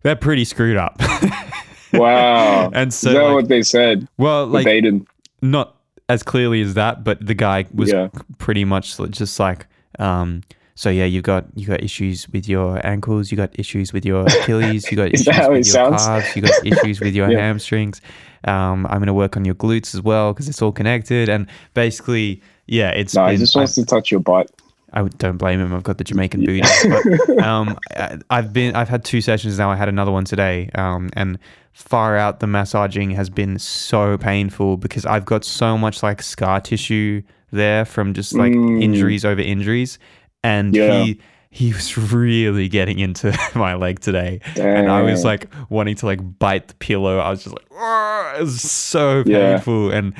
[0.03, 1.01] they're pretty screwed up.
[1.93, 2.71] wow.
[2.73, 4.09] and so Is that like, what they said?
[4.19, 5.07] well, Like, like Aiden.
[5.43, 5.77] Not
[6.09, 8.09] as clearly as that, but the guy was Yeah.
[8.39, 9.67] pretty much just like,
[9.99, 10.43] um,
[10.75, 14.23] so yeah, you got you got issues with your ankles, you got issues with your
[14.27, 16.05] Achilles, you got issues with your sounds?
[16.07, 17.39] calves, you got issues with your Yeah.
[17.41, 18.01] hamstrings.
[18.45, 21.29] Um, I'm gonna work on your glutes as well because it's all connected.
[21.29, 23.41] And basically, yeah, it's No, he been.
[23.41, 24.51] just I- wants to touch your butt.
[24.93, 25.73] I don't blame him.
[25.75, 26.63] I've got the Jamaican booty.
[26.89, 27.79] But, um,
[28.31, 29.71] I've been, I've had two sessions now.
[29.71, 31.39] I had another one today, um, and
[31.73, 36.61] far out the massaging has been so painful because I've got so much like scar
[36.61, 38.83] tissue there from just like Mm.
[38.83, 39.99] injuries over injuries,
[40.45, 41.05] and Yeah.
[41.05, 41.21] he
[41.55, 46.39] he was really getting into my leg today, and I was like wanting to like
[46.39, 47.19] bite the pillow.
[47.19, 49.53] I was just like, "Argh!" it was so Yeah.
[49.57, 50.15] painful, and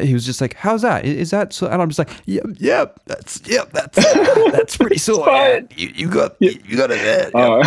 [0.00, 1.04] he was just like, "How's that?
[1.04, 3.96] Is that so?" And I'm just like, "Yep, yep, that's yep, that's
[4.52, 5.24] that's pretty sore.
[5.26, 5.68] Fine.
[5.76, 7.62] you, you got you, got it there." Oh.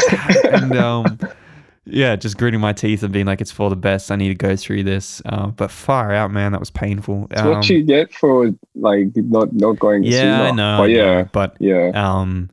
[0.51, 1.19] And um,
[1.85, 4.11] yeah, just gritting my teeth and being like, "It's for the best.
[4.11, 7.27] I need to go through this." Uh, but far out, man, that was painful.
[7.31, 10.43] It's Um, what you get for like not not going yeah.
[10.43, 11.03] I know, But yeah.
[11.03, 11.91] know, but Yeah.
[11.95, 12.49] um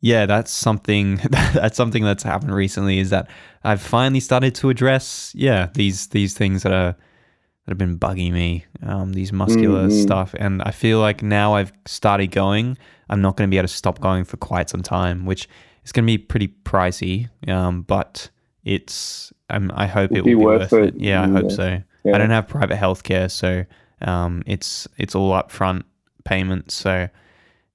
[0.00, 3.28] yeah that's something that's something that's happened recently is that
[3.64, 6.94] i've finally started to address yeah these these things that are
[7.68, 10.02] that have been bugging me um these muscular Mhm.
[10.02, 12.78] stuff and i feel like now i've started going
[13.10, 15.46] i'm not going to be able to stop going for quite some time which
[15.84, 18.30] is going to be pretty pricey um but
[18.64, 21.00] it's um, i hope It'll it will be worth it, it.
[21.00, 22.14] yeah i hope so yeah.
[22.14, 23.64] I don't have private healthcare, so
[24.00, 25.82] um, it's it's all upfront
[26.24, 26.74] payments.
[26.74, 27.08] So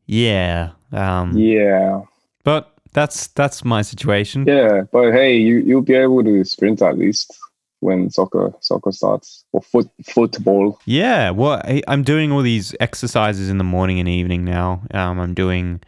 [0.05, 2.01] yeah, um, yeah.
[2.43, 4.45] but that's that's my situation.
[4.47, 4.83] Yeah.
[4.91, 7.37] But hey, you you'll be able to sprint at least
[7.83, 10.79] when soccer soccer starts or foot football.
[10.85, 14.83] Yeah, well, I, I'm doing all these exercises in the morning and evening now.
[14.91, 15.81] Um, I'm doing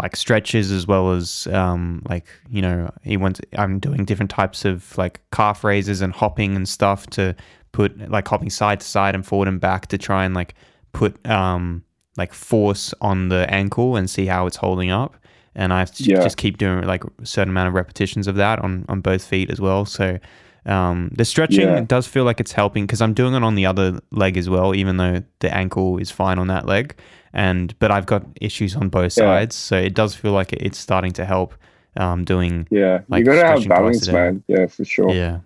[0.00, 3.40] like stretches as well as um, like you know he wants.
[3.56, 7.34] I'm doing different types of like calf raises and hopping and stuff to
[7.72, 10.54] put like hopping side to side and forward and back to try and like
[10.92, 11.82] put um
[12.16, 15.16] like force on the ankle and see how it's holding up.
[15.54, 16.22] And I have to Yeah.
[16.22, 19.50] just keep doing like a certain amount of repetitions of that on on both feet
[19.50, 19.84] as well.
[19.84, 20.18] So
[20.66, 21.80] um, the stretching Yeah.
[21.80, 24.74] does feel like it's helping because I'm doing it on the other leg as well,
[24.74, 26.94] even though the ankle is fine on that leg.
[27.32, 29.24] And but I've got issues on both Yeah.
[29.24, 31.54] sides, so it does feel like it's starting to help.
[31.96, 33.00] Um, doing Yeah.
[33.08, 34.44] Like you gotta have stretching twice a balance, man.
[34.46, 35.10] Yeah, for sure.
[35.10, 35.40] yeah,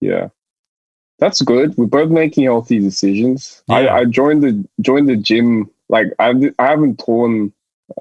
[0.00, 0.28] Yeah.
[1.18, 1.76] That's good.
[1.78, 3.62] We're both making healthy decisions.
[3.68, 3.76] Yeah.
[3.76, 5.70] I, I joined the joined the gym.
[5.88, 7.52] Like I I haven't torn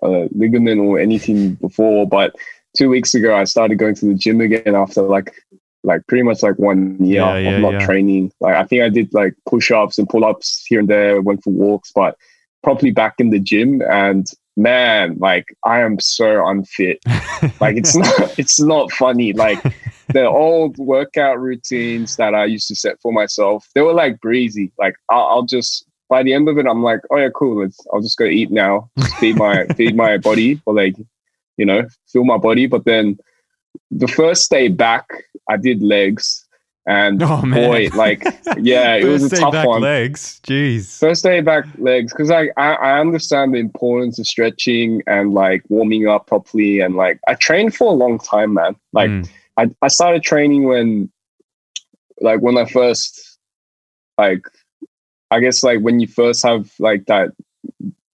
[0.01, 2.35] a ligament or anything before, but
[2.75, 5.33] two weeks ago I started going to the gym again after like
[5.85, 7.85] like pretty much like one year Yeah, yeah, of not yeah.
[7.85, 8.31] training.
[8.39, 11.43] Like I think I did like push ups and pull ups here and there, went
[11.43, 12.17] for walks, but
[12.63, 14.27] properly back in the gym and
[14.57, 16.99] man, like I am so unfit.
[17.59, 19.33] Like it's not it's not funny.
[19.33, 19.61] Like
[20.13, 24.71] the old workout routines that I used to set for myself, they were like breezy.
[24.79, 27.61] Like I'll, I'll just by the end of it, I'm like, oh yeah, cool.
[27.61, 30.95] Let's, I'll just go eat now, just feed my feed my body, or like,
[31.57, 32.65] you know, fill my body.
[32.67, 33.17] But then
[33.91, 35.05] the first day back,
[35.49, 36.45] I did legs,
[36.87, 38.23] and Oh boy, like,
[38.57, 39.81] yeah, it was a tough back one.
[39.81, 40.39] legs.
[40.43, 40.99] Jeez.
[40.99, 45.63] First day back legs, because I, I I understand the importance of stretching and like
[45.69, 48.75] warming up properly, and like I trained for a long time, man.
[48.93, 49.29] Like Mm.
[49.57, 51.09] I, I started training when
[52.21, 53.37] like when I first
[54.17, 54.45] like
[55.31, 57.29] I guess like when you first have like that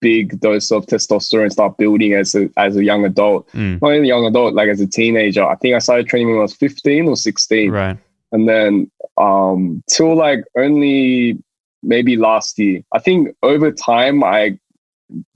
[0.02, 3.48] big dose of testosterone start building as a as a young adult.
[3.52, 3.82] Mm.
[3.82, 5.46] Not even a young adult, like as a teenager.
[5.46, 7.72] I think I started training when I was 15 or 16.
[7.72, 7.98] Right.
[8.32, 11.38] And then um till like only
[11.84, 12.82] maybe last year.
[12.92, 14.58] I think over time I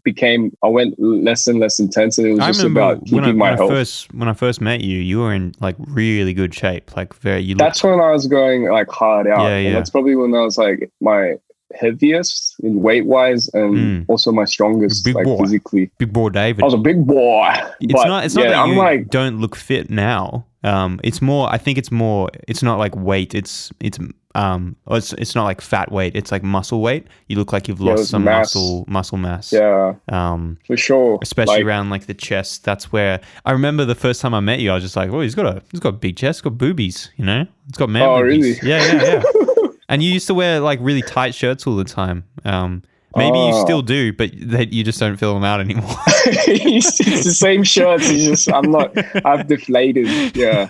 [0.03, 3.27] became I went less and less intense and it was I just about when I,
[3.27, 3.71] keeping my when I health.
[3.71, 6.95] first when I first met you, you were in like really good shape.
[6.95, 9.43] Like very you looked that's when I was going like hard out.
[9.43, 11.35] Yeah, And that's probably when I was like my
[11.73, 14.05] heaviest in weight wise and Mm.
[14.07, 15.37] also my strongest Big like boy.
[15.39, 15.91] physically.
[15.97, 16.61] big boy David.
[16.61, 17.49] I was a big boy.
[17.81, 20.45] it's but not it's not yeah, that I'm you like don't look fit now.
[20.63, 23.99] Um it's more I think it's more it's not like weight, it's it's
[24.35, 27.07] um it's it's not like fat weight, it's like muscle weight.
[27.27, 28.53] You look like you've lost some mass.
[28.55, 29.51] muscle muscle mass.
[29.53, 31.19] yeah, Um for sure.
[31.21, 32.63] especially Like, around like the chest.
[32.63, 34.71] That's where I remember the first time I met you.
[34.71, 37.11] I was just like, "Oh, he's got a he's got a big chest, got boobies,
[37.17, 38.69] you know, it's got man Oh, boobies." really?
[38.69, 39.23] Yeah, yeah, yeah.
[39.89, 42.23] and you used to wear like really tight shirts all the time.
[42.43, 42.83] Um,
[43.15, 43.63] maybe you Oh.
[43.63, 45.95] still do, but that you just don't fill them out anymore.
[46.27, 48.09] it's, it's the same shirts.
[48.09, 48.93] It's just I'm not
[49.25, 50.35] I've deflated.
[50.35, 50.67] Yeah.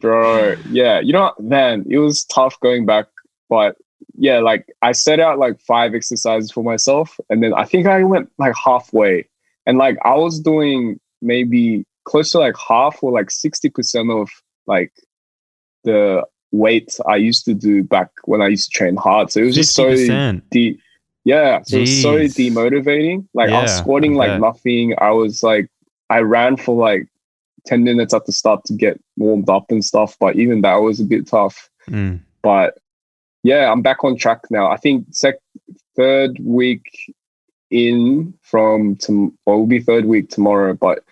[0.00, 0.56] Bro.
[0.70, 1.00] Yeah.
[1.00, 3.06] You know what, man, it was tough going back,
[3.48, 3.76] but
[4.16, 8.02] yeah, like I set out like five exercises for myself, and then I think I
[8.04, 9.28] went like halfway.
[9.66, 14.28] And like I was doing maybe close to like half or like 60% of
[14.66, 14.92] like
[15.84, 19.30] the weight I used to do back when I used to train hard.
[19.30, 20.42] So it was just so 50%.
[20.50, 20.78] de-
[21.24, 23.26] yeah, so it was so demotivating.
[23.34, 24.94] Like I was Yeah, squatting like nothing.
[24.98, 25.68] I was like
[26.08, 27.06] I ran for like
[27.66, 31.00] 10 minutes at the start to get warmed up and stuff, but even that was
[31.00, 31.68] a bit tough.
[31.90, 32.20] Mm.
[32.42, 32.78] But
[33.42, 34.70] yeah, I'm back on track now.
[34.70, 35.34] I think sec
[35.96, 37.14] third week
[37.70, 41.04] in from to well, will be third week tomorrow, but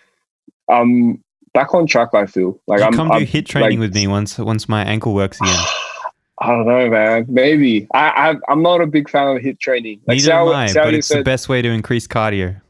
[0.69, 1.23] I'm
[1.57, 2.13] back on track.
[2.13, 4.83] I feel like I'm come I'm, do HIIT training like- with me once once my
[4.83, 5.55] ankle works again.
[6.39, 7.25] I don't know, man.
[7.27, 10.01] Maybe I, I I'm not a big fan of HIIT training.
[10.05, 12.61] Like, Neither am I, but it's the best way to increase cardio.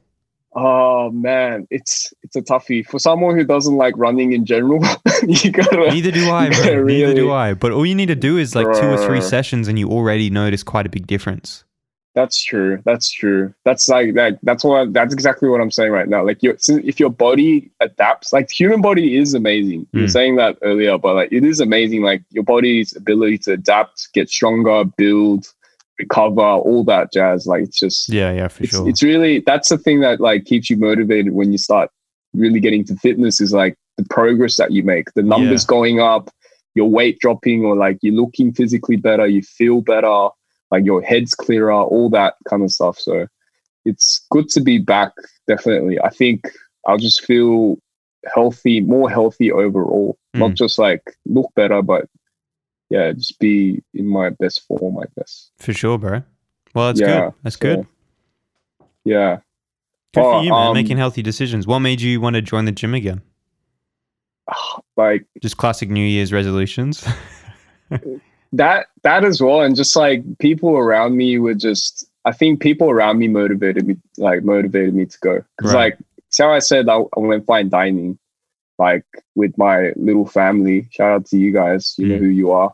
[0.55, 4.81] Oh man, it's it's a toughie for someone who doesn't like running in general.
[5.27, 6.65] you gotta Neither do I, bro.
[6.65, 7.31] Yeah, Neither do.
[7.33, 7.53] I.
[7.55, 10.29] But all you need to do is like two or three sessions, and you already
[10.29, 11.65] notice quite a big difference.
[12.17, 12.81] That's true.
[12.83, 13.53] That's true.
[13.63, 14.39] That's like that.
[14.41, 14.91] That's what.
[14.91, 16.25] That's exactly what I'm saying right now.
[16.25, 19.85] Like, your if your body adapts, like human body is amazing.
[19.93, 20.11] You were Mm.
[20.11, 22.01] saying that earlier, but like it is amazing.
[22.01, 25.45] Like your body's ability to adapt, get stronger, build,
[25.99, 27.45] recover, all that jazz.
[27.45, 28.09] Like it's just.
[28.09, 28.89] Yeah, yeah, for it's, sure.
[28.89, 31.91] it's really that's the thing that like keeps you motivated when you start
[32.33, 36.31] really getting to fitness is like the progress that you make the numbers going up
[36.73, 40.29] your weight dropping or like you're looking physically better you feel better
[40.71, 43.27] like your head's clearer all that kind of stuff so
[43.85, 45.11] it's good to be back
[45.47, 46.49] definitely i think
[46.87, 47.77] i'll just feel
[48.33, 50.55] healthy more healthy overall not Mm.
[50.57, 52.05] just like look better but
[52.89, 56.23] yeah just be in my best form i guess For sure, bro.
[56.75, 57.33] Well, that's Yeah, good.
[57.43, 57.87] That's good.
[59.05, 59.37] yeah
[60.13, 60.67] Good Oh, for you, man.
[60.69, 61.65] um, Making healthy decisions.
[61.67, 63.21] What made you want to join the gym again?
[64.97, 67.05] like Just classic New Year's resolutions.
[68.53, 72.89] that that as well and just like people around me were just i think people
[72.89, 75.93] around me motivated me like motivated me to go because Right.
[75.93, 75.97] like
[76.29, 78.17] so i said I, I went fine dining
[78.79, 82.19] like with my little family shout out to you guys you know Mm.
[82.19, 82.73] who you are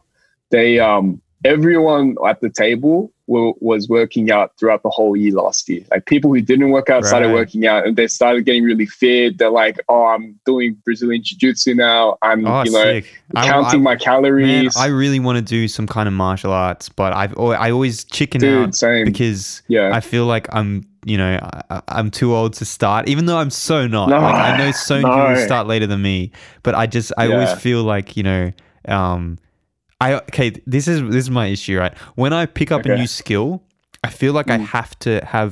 [0.52, 5.68] they um everyone at the table wa- was working out throughout the whole year last
[5.70, 5.82] year.
[5.92, 9.38] Like people who didn't work out started working out and they started getting really fit
[9.38, 12.18] they're like oh i'm doing brazilian jiu-jitsu now.
[12.22, 13.22] I'm oh, you know sick.
[13.36, 14.78] Counting I, my man, calories.
[14.78, 18.42] I really want to do some kind of martial arts, but I've I always chicken
[18.42, 19.06] dude out same.
[19.06, 19.92] because yeah.
[19.94, 21.40] I feel like I'm, you know,
[21.70, 24.10] I, I'm too old to start, even though I'm so not.
[24.10, 25.46] No, like I know so many people no.
[25.46, 26.32] start later than me,
[26.62, 28.52] but I just I always feel like you know,
[28.88, 29.38] um,
[30.06, 30.50] I okay.
[30.76, 31.96] This is this is my issue, right?
[32.16, 33.48] When I pick up a new skill,
[34.04, 34.66] I feel like I Mm.
[34.76, 35.52] have to have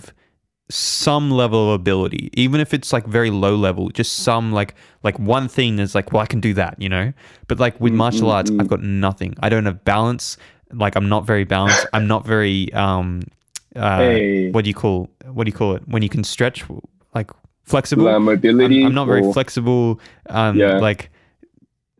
[0.69, 3.89] some level of ability, even if it's like very low level.
[3.89, 7.13] Just some like like one thing is like, well, I can do that, you know.
[7.47, 8.59] But like with Mm, martial mm, arts, mm.
[8.59, 9.35] I've got nothing.
[9.43, 10.37] I don't have balance.
[10.73, 11.85] Like I'm not very balanced.
[11.93, 13.21] I'm not very um.
[13.75, 16.65] Uh, hey what do you call what do you call it when you can stretch
[17.15, 17.31] like
[17.63, 19.97] flexible mobility I'm, I'm not very or- flexible
[20.29, 20.77] um Yeah.
[20.79, 21.09] like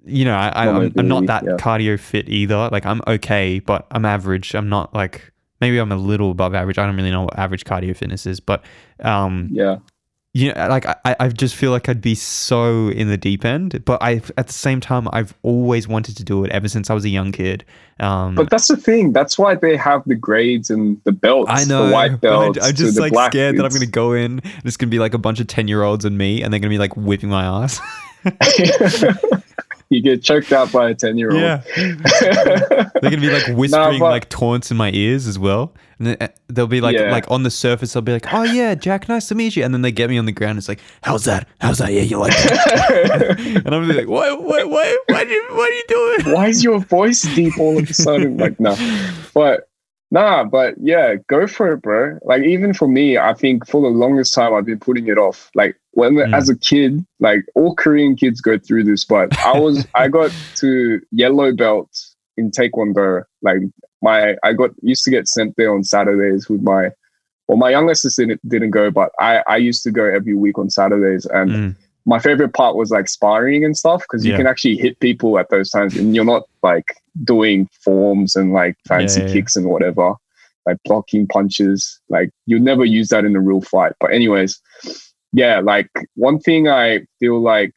[0.06, 1.58] you know, I, I Not not that yeah.
[1.58, 2.70] cardio fit either.
[2.72, 4.54] Like I'm okay, but I'm average.
[4.56, 6.78] I'm not like maybe I'm a little above average.
[6.78, 8.64] I don't really know what average cardio fitness is, but
[9.02, 9.78] um, Yeah.
[10.34, 13.86] you know, like I, I just feel like I'd be so in the deep end.
[13.86, 16.96] But I, at the same time, I've always wanted to do it ever since I
[16.96, 17.64] was a young kid.
[18.00, 19.14] Um, But that's the thing.
[19.14, 21.52] That's why they have the grades and the belts.
[21.54, 22.58] I know, the white belts.
[22.60, 24.42] I'm just like scared that I'm gonna go in.
[24.64, 26.70] There's gonna be like a bunch of ten year olds and me, and they're gonna
[26.72, 27.80] be like whipping my ass.
[29.92, 31.42] you get choked out by a ten year old.
[31.42, 35.74] yeah, they're gonna be like whispering like taunts in my ears as well.
[36.00, 37.12] And uh, they'll be like, Yeah.
[37.12, 39.72] like on the surface, they'll be like, "Oh yeah, Jak, nice to meet you." And
[39.74, 40.58] then they get me on the ground.
[40.58, 41.48] It's like, "How's that?
[41.60, 41.94] How's that?
[41.94, 44.42] Yeah, you like that?" and I'm like, "What?
[44.44, 44.68] What?
[44.70, 45.00] What?
[45.08, 45.28] What?
[45.28, 48.38] Are you, what are you doing?" Why is your voice deep all of a sudden?
[48.38, 48.76] Like, no.
[49.34, 49.68] But
[50.12, 52.20] nah, but yeah, go for it, bro.
[52.24, 55.50] Like even for me, I think for the longest time I've been putting it off.
[55.56, 56.34] Like when Mm.
[56.34, 60.32] as a kid, like all Korean kids go through this, but I was I got
[60.60, 61.90] to yellow belt
[62.38, 63.24] in Taekwondo.
[63.42, 63.62] Like
[64.02, 66.92] my I got used to get sent there on Saturdays with my
[67.48, 70.58] well, my youngest sister didn't, didn't go, but I, I used to go every week
[70.58, 71.26] on Saturdays.
[71.26, 71.76] And Mm.
[72.06, 74.38] My favorite part was like sparring and stuff because you Yeah.
[74.38, 76.86] can actually hit people at those times and you're not like
[77.24, 80.14] doing forms and like fancy Yeah, yeah, kicks and whatever,
[80.66, 82.00] like blocking punches.
[82.10, 83.94] Like you never use that in a real fight.
[84.00, 84.60] But anyways,
[85.34, 87.74] yeah, like one thing I feel like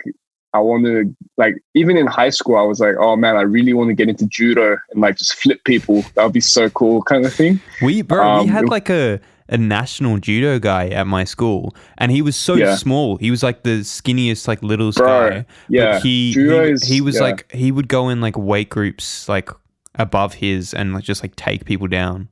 [0.55, 3.73] I want to like even in high school, I was like, oh man, I really
[3.73, 6.03] want to get into judo and like just flip people.
[6.15, 7.61] That would be so cool, kind of thing.
[7.83, 12.11] We bro, we Um, had like a a national judo guy at my school, and
[12.11, 12.75] he was so Yeah.
[12.77, 13.17] small.
[13.19, 15.47] He was like the skinniest, like littlest Bro, guy.
[15.69, 17.23] Yeah, but he judo he, he was yeah.
[17.23, 19.51] like he would go in like weight groups like
[19.97, 22.29] above his and like just like take people down.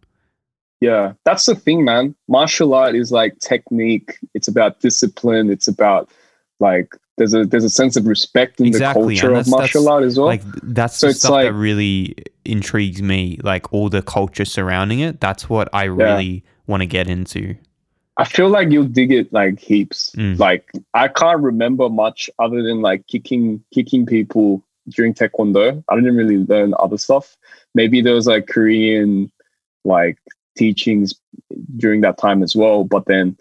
[0.80, 2.14] Yeah, that's the thing, man.
[2.28, 4.18] Martial art is like technique.
[4.34, 5.48] It's about discipline.
[5.50, 6.10] It's about
[6.58, 10.02] like there's a there's a sense of respect in Exactly, the culture of martial art
[10.02, 10.26] as well.
[10.26, 13.38] like that's so the stuff that really intrigues me.
[13.44, 15.20] Like all the culture surrounding it.
[15.20, 17.56] That's what I really want to get into.
[18.16, 20.10] I feel like you'll dig it like heaps.
[20.16, 20.38] Mm.
[20.38, 25.82] Like I can't remember much other than like kicking kicking people during taekwondo.
[25.88, 27.36] I didn't really learn other stuff.
[27.74, 29.32] Maybe there was like Korean
[29.84, 30.18] like
[30.56, 31.14] teachings
[31.76, 32.84] during that time as well.
[32.84, 33.36] But then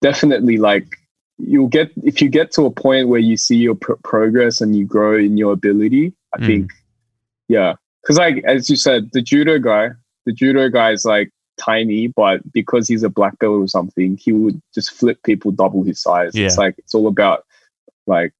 [0.00, 0.96] definitely like
[1.38, 4.76] you'll get if you get to a point where you see your pro- progress and
[4.76, 6.12] you grow in your ability.
[6.34, 6.46] I Mm.
[6.46, 6.70] think
[7.48, 9.90] yeah, because like as you said, the judo guy,
[10.24, 14.32] the judo guy is like tiny, but because he's a black belt or something, he
[14.32, 16.34] would just flip people double his size.
[16.34, 17.44] It's like it's all about
[18.06, 18.32] like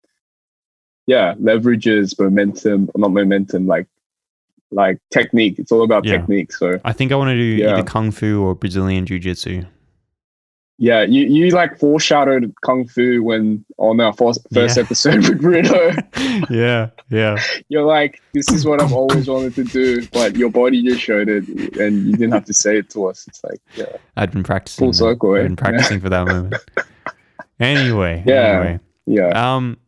[1.07, 3.87] yeah, leverages momentum, not momentum, like
[4.71, 5.59] like technique.
[5.59, 6.19] It's all about Yeah.
[6.19, 6.53] technique.
[6.53, 7.71] So I think I want to do Yeah.
[7.71, 9.65] either kung fu or Brazilian jiu jitsu.
[10.79, 14.83] Yeah, you, you like foreshadowed kung fu when on our first, first Yeah.
[14.83, 15.93] episode with Bruno.
[16.51, 17.41] yeah, yeah.
[17.69, 21.29] You're like, this is what I've always wanted to do, but your body just showed
[21.29, 21.47] it,
[21.79, 23.25] and you didn't have to say it to us.
[23.29, 24.87] It's like, yeah, I'd been practicing.
[24.87, 25.43] Full circle, I'd eh?
[25.45, 26.55] been practicing for that moment.
[27.61, 28.35] Anyway, Yeah.
[28.61, 28.81] anyway.
[29.07, 29.79] yeah, Um,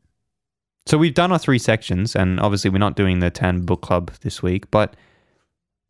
[0.86, 4.12] so we've done our three sections, and obviously we're not doing the TAN book club
[4.20, 4.70] this week.
[4.70, 4.94] But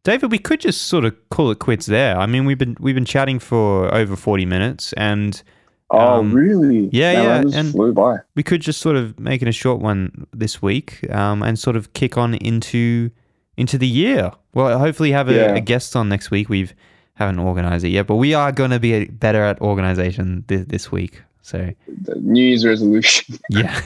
[0.07, 2.17] David, we could just sort of call it quits there.
[2.17, 5.43] I mean, we've been we've been chatting for over forty minutes, and
[5.91, 6.89] Oh, um, really?
[6.93, 8.19] yeah, Man, yeah, and- flew by.
[8.37, 11.75] we could just sort of make it a short one this week, um, and sort
[11.77, 13.11] of kick on into
[13.57, 14.31] into the year.
[14.55, 15.55] Well, hopefully have a, Yeah.
[15.57, 16.49] a guest on next week.
[16.49, 16.73] We've
[17.15, 20.93] haven't organized it yet, but we are going to be better at organization this, this
[20.93, 21.23] week.
[21.43, 23.39] So The New Year's resolution.
[23.51, 23.81] yeah,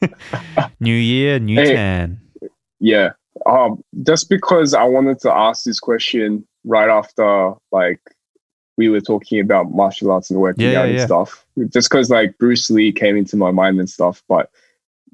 [0.80, 1.74] new year, new Hey.
[1.74, 2.20] TAN.
[2.80, 3.10] yeah.
[3.44, 8.00] Um, just because I wanted to ask this question right after, like,
[8.78, 11.06] we were talking about martial arts and working Yeah, yeah, out and yeah.
[11.06, 11.46] stuff.
[11.70, 14.22] Just because, like, Bruce Lee came into my mind and stuff.
[14.28, 14.50] But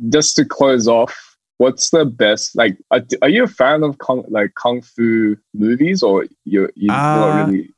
[0.08, 2.56] just to close off, what's the best?
[2.56, 6.92] Like, are, are you a fan of kung, like kung fu movies, or you're, you're
[6.92, 7.70] Uh, not really?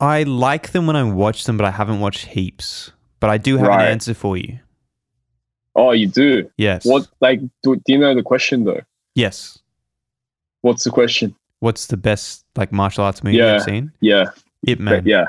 [0.00, 2.92] I like them when I watch them, but I haven't watched heaps.
[3.20, 3.84] But I do have Right.
[3.86, 4.58] an answer for you.
[5.74, 6.50] Oh, you do.
[6.56, 6.84] Yes.
[6.84, 7.08] What?
[7.20, 8.80] Like, do, do you know the question though?
[9.18, 9.58] Yes.
[10.60, 11.34] What's the question?
[11.58, 13.54] What's the best like martial arts movie Yeah.
[13.54, 13.92] you've seen?
[14.00, 14.26] Yeah,
[14.66, 15.02] Ip Man.
[15.04, 15.26] yeah.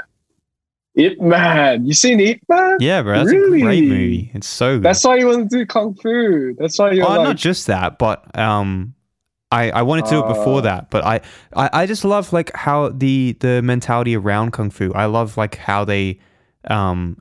[0.96, 2.78] Ip Man, you seen Ip Man?
[2.80, 3.82] Yeah, bro, that's a great Really?
[3.82, 4.32] movie.
[4.36, 4.84] It's so good.
[4.84, 6.54] That's why you want to do kung fu.
[6.60, 8.94] That's why you're oh, like, not just that, but um,
[9.52, 10.62] I I wanted to do it before Uh.
[10.62, 11.22] that, but I,
[11.56, 14.92] I I just love like how the the mentality around kung fu.
[14.94, 16.20] I love like how they
[16.66, 17.18] um,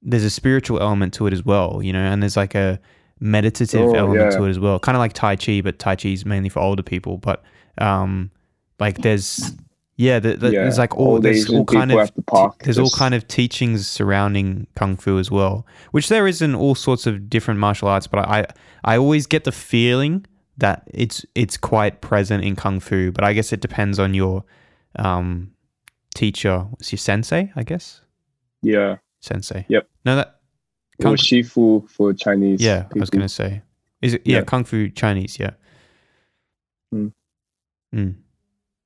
[0.00, 2.78] there's a spiritual element to it as well, you know, and there's like a
[3.20, 4.38] meditative Oh, element yeah.
[4.38, 6.60] to it as well, kind of like Tai Chi, but Tai Chi is mainly for
[6.60, 7.42] older people, but
[7.78, 8.30] um,
[8.78, 9.52] like there's
[9.96, 12.62] Yeah, the, the, Yeah, there's like all all there's all kind of at the park
[12.62, 16.74] there's all kind of teachings surrounding kung fu as well, which there is in all
[16.74, 18.06] sorts of different martial arts.
[18.06, 18.46] But I
[18.84, 20.24] I always get the feeling
[20.56, 23.10] that it's it's quite present in kung fu.
[23.12, 24.44] But I guess it depends on your
[24.96, 25.52] um,
[26.14, 26.60] teacher.
[26.70, 27.52] What's your sensei?
[27.56, 28.00] I guess
[28.62, 28.96] Yeah.
[29.20, 29.66] sensei.
[29.68, 29.88] Yep.
[30.04, 30.37] No, that
[31.00, 31.16] Or kung.
[31.16, 32.60] Shifu for Chinese.
[32.60, 33.62] Yeah, I was gonna say.
[34.02, 34.22] Is it?
[34.24, 34.42] Yeah, Yeah.
[34.44, 35.38] kung fu Chinese.
[35.38, 35.50] Yeah.
[36.92, 37.08] Hmm.
[37.94, 38.14] Mm.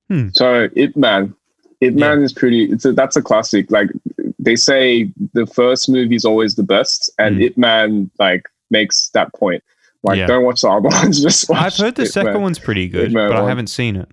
[0.09, 0.29] Hmm.
[0.33, 1.35] So Ip Man,
[1.81, 1.99] Ip Yeah.
[1.99, 2.65] Man is pretty.
[2.65, 3.71] It's a that's a classic.
[3.71, 3.91] Like
[4.39, 7.43] they say, the first movie is always the best, and Mm.
[7.45, 9.63] Ip Man like makes that point.
[10.03, 10.27] Like Yeah.
[10.27, 11.23] don't watch the other ones.
[11.23, 12.43] Just watch I've heard the Ip second Man.
[12.43, 14.09] one's pretty good, but I haven't seen it.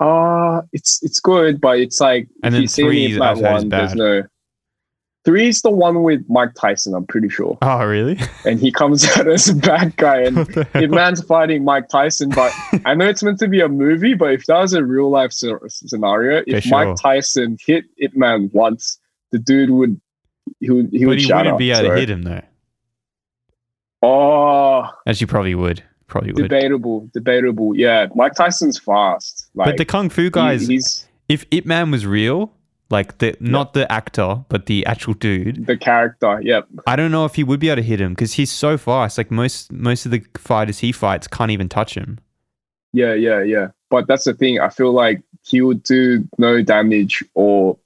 [0.00, 3.36] Uh it's it's good, but it's like And if then you see three I've Man
[3.36, 4.22] heard is one, there's no.
[5.24, 8.18] Three is the one with Mike Tyson, I'm pretty sure, Oh, really?
[8.46, 10.88] and he comes out as a bad guy, and hell?
[10.88, 12.52] Man's fighting Mike Tyson, but
[12.86, 15.30] I know it's meant to be a movie, but if that was a real life
[15.32, 16.70] scenario, if sure.
[16.86, 18.98] Mike Tyson hit Ip Man once,
[19.30, 20.00] the dude would
[20.58, 22.42] he would he but would he wouldn't be able so- to hit him though.
[24.02, 25.82] Oh, As you probably would.
[26.06, 26.42] Probably would.
[26.42, 27.76] debatable, debatable.
[27.76, 29.48] Yeah, Mike Tyson's fast.
[29.54, 32.52] Like but the kung fu he- guys, he's if Ip Man was real,
[32.90, 36.40] like the not the actor, but the actual dude, the character.
[36.42, 36.66] Yep.
[36.86, 39.16] I don't know if he would be able to hit him because he's so fast.
[39.18, 42.18] Like most most of the fighters he fights can't even touch him.
[42.92, 43.68] Yeah, yeah, yeah.
[43.90, 44.58] But that's the thing.
[44.60, 47.76] I feel like he would do no damage or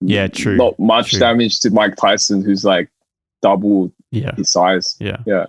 [0.00, 1.18] Yeah, true, not much true.
[1.20, 2.90] damage to Mike Tyson, who's like
[3.40, 4.96] double Yeah, his size.
[5.00, 5.18] yeah.
[5.26, 5.46] Yeah.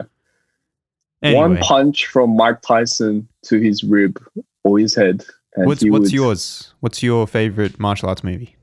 [1.22, 4.22] Anyway, One punch from Mike Tyson to his rib
[4.64, 5.26] or his head.
[5.56, 6.74] What's what's would- yours?
[6.80, 8.56] What's your favorite martial arts movie?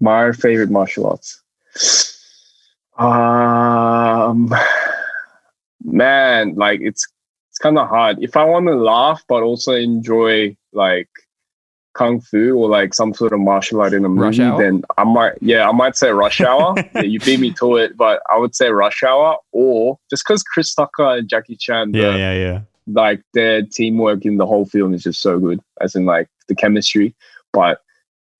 [0.00, 1.42] My favorite martial arts.
[2.98, 4.52] Um,
[5.84, 7.06] man, like it's
[7.50, 8.18] it's kind of hard.
[8.20, 11.08] If I want to laugh but also enjoy like
[11.94, 15.34] kung fu or like some sort of martial art in a movie, then I might
[15.40, 16.74] yeah I might say Rush Hour.
[16.94, 20.42] yeah, you beat me to it, but I would say Rush Hour or just because
[20.42, 22.60] Chris Tucker and Jackie Chan, the- Yeah, yeah, yeah.
[22.92, 26.54] Like their teamwork in the whole film is just so good, as in like the
[26.54, 27.14] chemistry.
[27.52, 27.80] But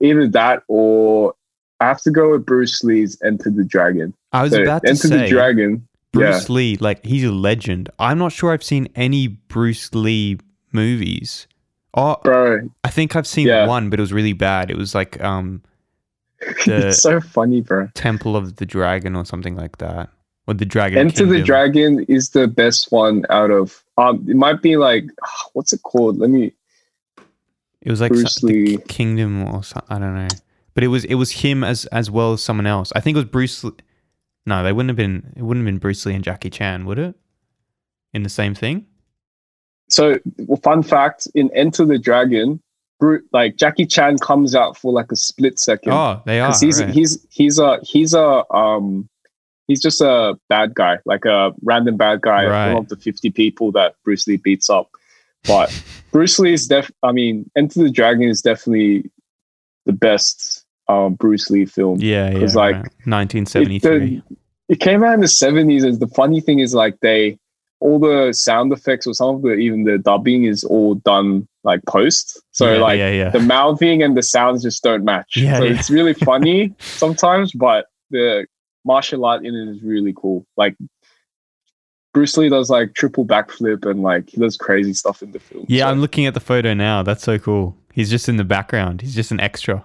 [0.01, 1.35] either that or
[1.81, 4.15] I have to go with Bruce Lee's Enter the Dragon.
[4.33, 5.87] I was So about to Enter say the Dragon.
[6.13, 7.91] Bruce Lee, like he's a legend.
[7.99, 10.39] I'm not sure I've seen any Bruce Lee
[10.73, 11.47] movies.
[11.95, 13.67] Oh, Bro, I think I've seen Yeah.
[13.67, 14.71] one, but it was really bad.
[14.71, 15.63] It was like um
[16.67, 17.89] The- it's so funny, bro.
[17.95, 20.09] Temple of the Dragon or something like that.
[20.49, 24.63] Or the Dragon Enter the Dragon is the best one out of um it might
[24.63, 25.05] be like
[25.53, 26.19] what's it called?
[26.19, 26.53] Let me
[27.83, 28.79] It was like Bruce so- the Lee.
[28.89, 29.89] Kingdom or something.
[29.95, 30.29] I don't know.
[30.75, 32.93] But it was it was him as as well as someone else.
[32.97, 33.63] I think it was Bruce.
[33.63, 33.73] Lee.
[34.47, 35.33] No, they wouldn't have been.
[35.37, 37.15] It wouldn't have been Bruce Lee and Jackie Chan, would it?
[38.15, 38.87] In the same thing.
[39.91, 42.63] so well, fun fact in Enter the Dragon,
[43.01, 45.93] Bru- like Jackie Chan comes out for like a split second.
[45.93, 46.55] Oh, they are.
[46.59, 46.89] he's right.
[46.91, 49.09] he's he's a he's a um
[49.69, 52.73] he's just a bad guy, like a random bad guy, Right.
[52.73, 54.91] one of the fifty people that Bruce Lee beats up.
[55.47, 55.71] But
[56.13, 56.91] Bruce Lee is def.
[57.05, 59.09] I mean, Enter the Dragon is definitely
[59.87, 61.99] the best um, Bruce Lee film.
[62.01, 62.39] yeah, yeah.
[62.55, 63.07] like, right.
[63.07, 64.23] 1973.
[64.69, 67.39] It came out in the seventies, and the funny thing is, like they
[67.81, 71.81] all the sound effects or some of the even the dubbing is all done like
[71.87, 72.43] post.
[72.51, 75.37] So yeah, like yeah, the mouthing and the sounds just don't match.
[75.37, 78.47] Yeah, so it's really funny sometimes, but the
[78.85, 80.47] martial art in it is really cool.
[80.57, 80.77] Like
[82.15, 85.67] Bruce Lee does like triple backflip and like he does crazy stuff in the film.
[85.69, 87.03] yeah, So, I'm looking at the photo now.
[87.03, 87.77] That's so cool.
[87.93, 89.01] He's just in the background.
[89.03, 89.85] He's just an extra.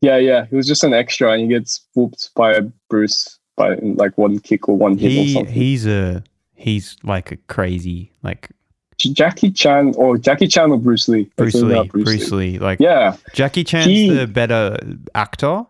[0.00, 0.46] yeah, yeah.
[0.46, 4.68] He was just an extra and he gets whooped by Bruce by like one kick
[4.68, 5.52] or one hit or something.
[5.52, 6.22] he's a
[6.54, 8.50] he's like a crazy like
[8.98, 11.30] Jackie Chan or Jackie Chan or Bruce Lee?
[11.36, 11.88] Bruce Lee.
[11.88, 12.58] Bruce, Lee.
[12.58, 14.76] Like Yeah, Jackie Chan's He- the better
[15.14, 15.64] actor,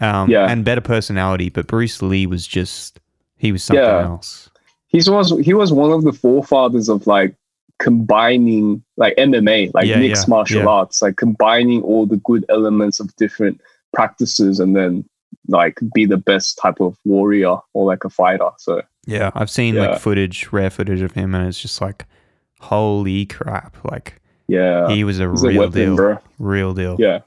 [0.00, 0.50] um, Yeah.
[0.50, 3.00] and better personality, but Bruce Lee was just
[3.36, 4.02] he was something Yeah.
[4.04, 4.50] else.
[4.88, 7.34] he was he was one of the forefathers of like
[7.78, 13.14] combining like MMA, like Yeah, mixed martial arts, like combining all the good elements of
[13.16, 13.60] different
[13.92, 15.04] practices and then
[15.46, 18.50] like be the best type of warrior or like a fighter.
[18.58, 22.04] So Yeah, I've seen like footage, rare footage of him, and it's just like,
[22.60, 23.76] holy crap!
[23.84, 26.18] Like yeah, he was a he's a real weapon, deal, bro.
[26.38, 26.96] real deal.
[26.98, 27.20] Yeah.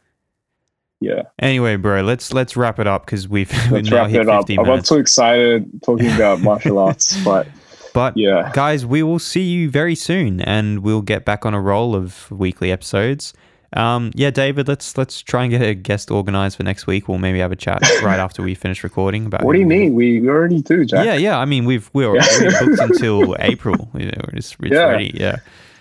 [1.01, 4.29] Yeah, Anyway, bro, let's let's wrap it up because we've let's now wrap hit it
[4.29, 4.49] up.
[4.49, 7.47] I got too excited talking about martial arts, but
[7.93, 11.59] But yeah, guys, we will see you very soon, and we'll get back on a
[11.59, 13.33] roll of weekly episodes.
[13.73, 17.07] Um, yeah, David, let's let's try and get a guest organized for next week.
[17.07, 19.25] We'll maybe have a chat right after we finish recording.
[19.25, 19.95] About what do you mean?
[19.95, 21.05] We, we already do, Jak.
[21.05, 21.39] Yeah, yeah.
[21.39, 23.89] I mean, we've we're already booked until April.
[23.95, 24.83] You know, It's, it's Yeah.
[24.83, 25.11] ready.
[25.15, 25.37] Yeah,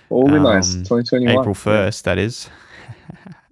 [0.09, 0.73] all be nice.
[0.75, 1.39] Um, 2021.
[1.41, 2.05] April first.
[2.05, 2.49] That is.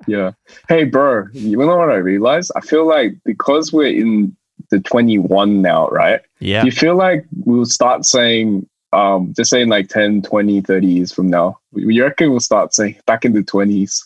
[0.07, 0.33] Yeah.
[0.69, 2.53] Hey, bro, you know what I realized?
[2.57, 4.37] I feel like because we're in
[4.71, 6.21] the 21 now, right?
[6.41, 6.63] Yeah.
[6.63, 11.13] Do you feel like we'll start saying, um, just saying like 10, 20, 30 years
[11.13, 11.59] from now?
[11.73, 14.05] You reckon we'll start saying back in the 20s?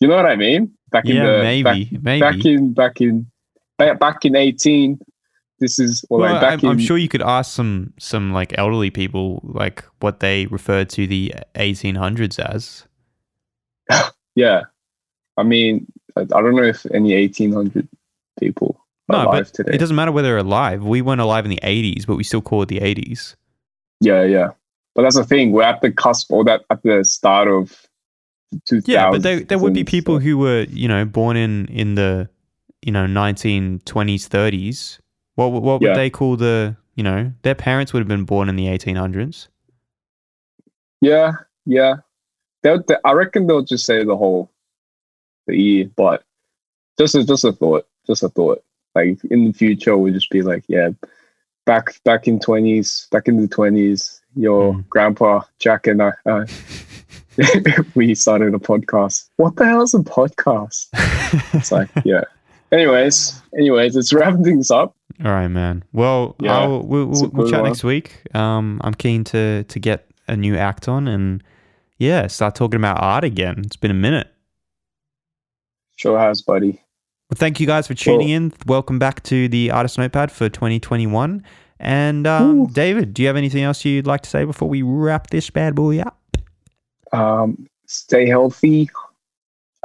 [0.00, 0.72] You know what I mean?
[0.90, 2.20] Back in yeah, the maybe, back, maybe.
[2.20, 3.26] back in back in
[3.78, 5.00] back, in 18.
[5.58, 8.90] This is well, like back I'm, I'm sure you could ask some some like elderly
[8.90, 12.84] people like what they refer to the 1800s as.
[14.36, 14.62] yeah.
[15.36, 17.88] I mean, I, I don't know if any 1800
[18.40, 18.80] people
[19.10, 19.74] are No, alive but today.
[19.74, 20.84] it doesn't matter whether they're alive.
[20.84, 23.34] We weren't alive in the 80s, but we still call it the 80s.
[24.00, 24.50] Yeah, yeah.
[24.94, 25.52] But that's the thing.
[25.52, 27.84] We're at the cusp or that at the start of
[28.70, 28.84] 2000s.
[28.86, 32.30] Yeah, but there, there would be people who were, you know, born in in the,
[32.82, 34.98] you know, 1920s, 30s.
[35.34, 35.94] What what would Yeah.
[35.94, 39.48] they call the, you know, their parents would have been born in the 1800s.
[41.02, 41.32] Yeah,
[41.66, 41.96] yeah.
[42.66, 44.50] They'll, they, I reckon they'll just say the whole
[45.46, 46.24] the year, but
[46.98, 48.64] just a, just a thought, just a thought.
[48.96, 50.88] Like in the future, we'll just be like, yeah,
[51.64, 54.88] back back in twenties, back in the twenties, your Mm.
[54.88, 56.46] grandpa Jak and I, uh,
[57.94, 59.28] we started a podcast.
[59.36, 60.88] What the hell is a podcast?
[61.54, 62.24] It's like, yeah.
[62.72, 64.96] Anyways, anyways, let's wrap things up.
[65.24, 65.84] All right, man.
[65.92, 67.70] Well, Yeah, we'll, we'll, we'll chat one.
[67.70, 68.22] next week.
[68.34, 71.42] Um, I'm keen to to get a new act on and
[71.98, 73.62] yeah, start talking about art again.
[73.64, 74.28] It's been a minute.
[75.96, 76.82] Sure has, buddy.
[77.30, 78.52] Well, thank you guys for tuning in.
[78.66, 81.42] Welcome back to the Artist Notepad for 2021.
[81.78, 85.30] And um, David, do you have anything else you'd like to say before we wrap
[85.30, 86.18] this bad boy up?
[87.12, 88.90] um, stay healthy,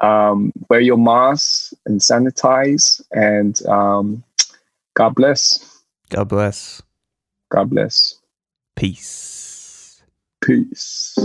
[0.02, 4.24] um, wear your mask and sanitize, and um,
[4.96, 5.82] God bless.
[6.10, 6.82] God bless.
[7.50, 8.16] God bless.
[8.76, 10.02] Peace.
[10.42, 11.16] Peace.